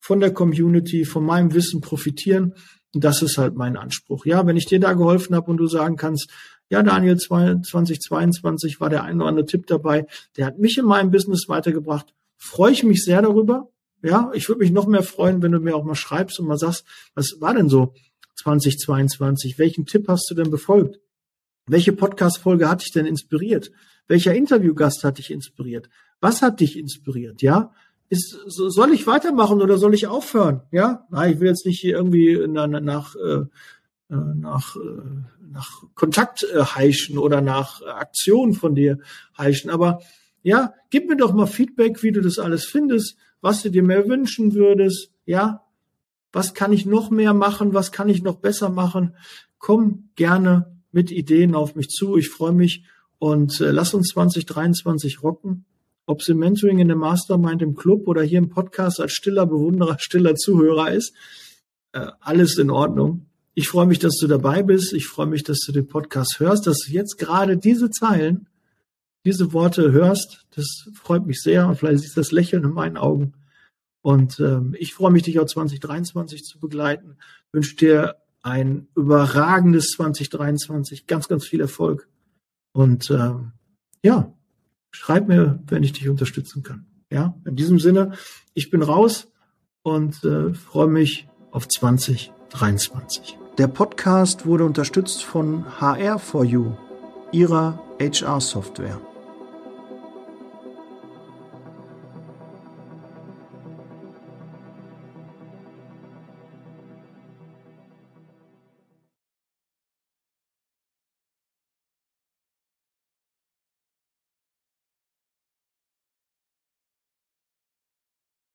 von 0.00 0.20
der 0.20 0.32
Community, 0.32 1.04
von 1.04 1.24
meinem 1.24 1.54
Wissen 1.54 1.80
profitieren. 1.80 2.54
Und 2.94 3.04
das 3.04 3.22
ist 3.22 3.38
halt 3.38 3.54
mein 3.54 3.76
Anspruch. 3.76 4.26
Ja, 4.26 4.46
wenn 4.46 4.56
ich 4.56 4.66
dir 4.66 4.80
da 4.80 4.92
geholfen 4.92 5.34
habe 5.34 5.50
und 5.50 5.56
du 5.56 5.66
sagen 5.66 5.96
kannst, 5.96 6.30
ja, 6.68 6.82
Daniel, 6.82 7.16
2022 7.16 8.80
war 8.80 8.90
der 8.90 9.04
ein 9.04 9.20
oder 9.20 9.28
andere 9.28 9.46
Tipp 9.46 9.66
dabei, 9.66 10.06
der 10.36 10.46
hat 10.46 10.58
mich 10.58 10.76
in 10.78 10.84
meinem 10.84 11.10
Business 11.10 11.48
weitergebracht, 11.48 12.14
freue 12.36 12.72
ich 12.72 12.82
mich 12.82 13.04
sehr 13.04 13.22
darüber. 13.22 13.68
Ja, 14.02 14.30
ich 14.34 14.48
würde 14.48 14.60
mich 14.60 14.72
noch 14.72 14.86
mehr 14.86 15.02
freuen, 15.02 15.42
wenn 15.42 15.52
du 15.52 15.60
mir 15.60 15.76
auch 15.76 15.84
mal 15.84 15.94
schreibst 15.94 16.40
und 16.40 16.48
mal 16.48 16.58
sagst, 16.58 16.84
was 17.14 17.36
war 17.40 17.54
denn 17.54 17.68
so 17.68 17.94
2022? 18.36 19.58
Welchen 19.58 19.86
Tipp 19.86 20.08
hast 20.08 20.28
du 20.30 20.34
denn 20.34 20.50
befolgt? 20.50 21.00
Welche 21.66 21.92
Podcast-Folge 21.92 22.68
hat 22.68 22.82
dich 22.82 22.92
denn 22.92 23.06
inspiriert? 23.06 23.70
Welcher 24.08 24.34
Interviewgast 24.34 25.04
hat 25.04 25.18
dich 25.18 25.30
inspiriert? 25.30 25.88
Was 26.20 26.42
hat 26.42 26.60
dich 26.60 26.78
inspiriert? 26.78 27.42
Ja, 27.42 27.72
ist, 28.08 28.36
soll 28.46 28.92
ich 28.92 29.06
weitermachen 29.06 29.62
oder 29.62 29.78
soll 29.78 29.94
ich 29.94 30.06
aufhören? 30.06 30.62
Ja, 30.70 31.06
Nein, 31.10 31.34
ich 31.34 31.40
will 31.40 31.48
jetzt 31.48 31.66
nicht 31.66 31.80
hier 31.80 31.96
irgendwie 31.96 32.46
nach, 32.48 32.66
nach, 32.66 33.14
äh, 33.16 33.44
nach, 34.08 34.76
äh, 34.76 34.80
nach 35.50 35.82
Kontakt 35.94 36.44
äh, 36.44 36.62
heischen 36.62 37.16
oder 37.18 37.40
nach 37.40 37.82
Aktion 37.82 38.54
von 38.54 38.74
dir 38.74 38.98
heischen. 39.38 39.70
Aber 39.70 40.00
ja, 40.42 40.74
gib 40.90 41.08
mir 41.08 41.16
doch 41.16 41.32
mal 41.32 41.46
Feedback, 41.46 42.02
wie 42.02 42.12
du 42.12 42.20
das 42.20 42.38
alles 42.38 42.64
findest 42.64 43.16
was 43.42 43.62
du 43.62 43.70
dir 43.70 43.82
mehr 43.82 44.08
wünschen 44.08 44.54
würdest, 44.54 45.10
ja, 45.26 45.61
was 46.32 46.54
kann 46.54 46.72
ich 46.72 46.86
noch 46.86 47.10
mehr 47.10 47.34
machen, 47.34 47.74
was 47.74 47.92
kann 47.92 48.08
ich 48.08 48.22
noch 48.22 48.36
besser 48.36 48.68
machen, 48.70 49.14
komm 49.58 50.10
gerne 50.16 50.72
mit 50.90 51.10
Ideen 51.10 51.54
auf 51.54 51.74
mich 51.74 51.88
zu. 51.88 52.16
Ich 52.16 52.28
freue 52.28 52.52
mich 52.52 52.84
und 53.18 53.60
äh, 53.60 53.70
lass 53.70 53.94
uns 53.94 54.08
2023 54.08 55.22
rocken. 55.22 55.64
Ob 56.04 56.20
es 56.20 56.28
im 56.28 56.38
Mentoring 56.38 56.78
in 56.78 56.88
der 56.88 56.96
Mastermind 56.96 57.62
im 57.62 57.76
Club 57.76 58.08
oder 58.08 58.22
hier 58.22 58.38
im 58.38 58.48
Podcast 58.48 59.00
als 59.00 59.12
stiller 59.12 59.46
Bewunderer, 59.46 59.96
stiller 60.00 60.34
Zuhörer 60.34 60.90
ist, 60.90 61.14
äh, 61.92 62.06
alles 62.20 62.58
in 62.58 62.70
Ordnung. 62.70 63.26
Ich 63.54 63.68
freue 63.68 63.86
mich, 63.86 63.98
dass 63.98 64.16
du 64.16 64.26
dabei 64.26 64.62
bist. 64.62 64.92
Ich 64.94 65.06
freue 65.06 65.26
mich, 65.26 65.42
dass 65.42 65.60
du 65.60 65.72
den 65.72 65.86
Podcast 65.86 66.40
hörst, 66.40 66.66
dass 66.66 66.78
du 66.86 66.92
jetzt 66.92 67.18
gerade 67.18 67.56
diese 67.56 67.90
Zeilen 67.90 68.46
diese 69.24 69.52
Worte 69.52 69.92
hörst. 69.92 70.46
Das 70.56 70.66
freut 70.94 71.26
mich 71.26 71.40
sehr 71.40 71.68
und 71.68 71.76
vielleicht 71.76 72.00
siehst 72.00 72.16
du 72.16 72.20
das 72.20 72.32
Lächeln 72.32 72.64
in 72.64 72.72
meinen 72.72 72.96
Augen. 72.96 73.34
Und 74.02 74.40
ähm, 74.40 74.74
ich 74.78 74.94
freue 74.94 75.12
mich, 75.12 75.22
dich 75.22 75.38
auch 75.38 75.46
2023 75.46 76.44
zu 76.44 76.58
begleiten. 76.58 77.16
Wünsche 77.52 77.76
dir 77.76 78.16
ein 78.42 78.88
überragendes 78.96 79.90
2023, 79.92 81.06
ganz, 81.06 81.28
ganz 81.28 81.46
viel 81.46 81.60
Erfolg. 81.60 82.08
Und 82.72 83.10
ähm, 83.10 83.52
ja, 84.02 84.32
schreib 84.90 85.28
mir, 85.28 85.60
wenn 85.68 85.84
ich 85.84 85.92
dich 85.92 86.08
unterstützen 86.08 86.62
kann. 86.62 86.86
Ja, 87.10 87.38
in 87.44 87.56
diesem 87.56 87.78
Sinne, 87.78 88.12
ich 88.54 88.70
bin 88.70 88.82
raus 88.82 89.30
und 89.82 90.24
äh, 90.24 90.54
freue 90.54 90.88
mich 90.88 91.28
auf 91.50 91.68
2023. 91.68 93.38
Der 93.58 93.68
Podcast 93.68 94.46
wurde 94.46 94.64
unterstützt 94.64 95.22
von 95.22 95.64
HR4U, 95.64 96.74
ihrer 97.32 97.78
HR-Software. 98.00 99.11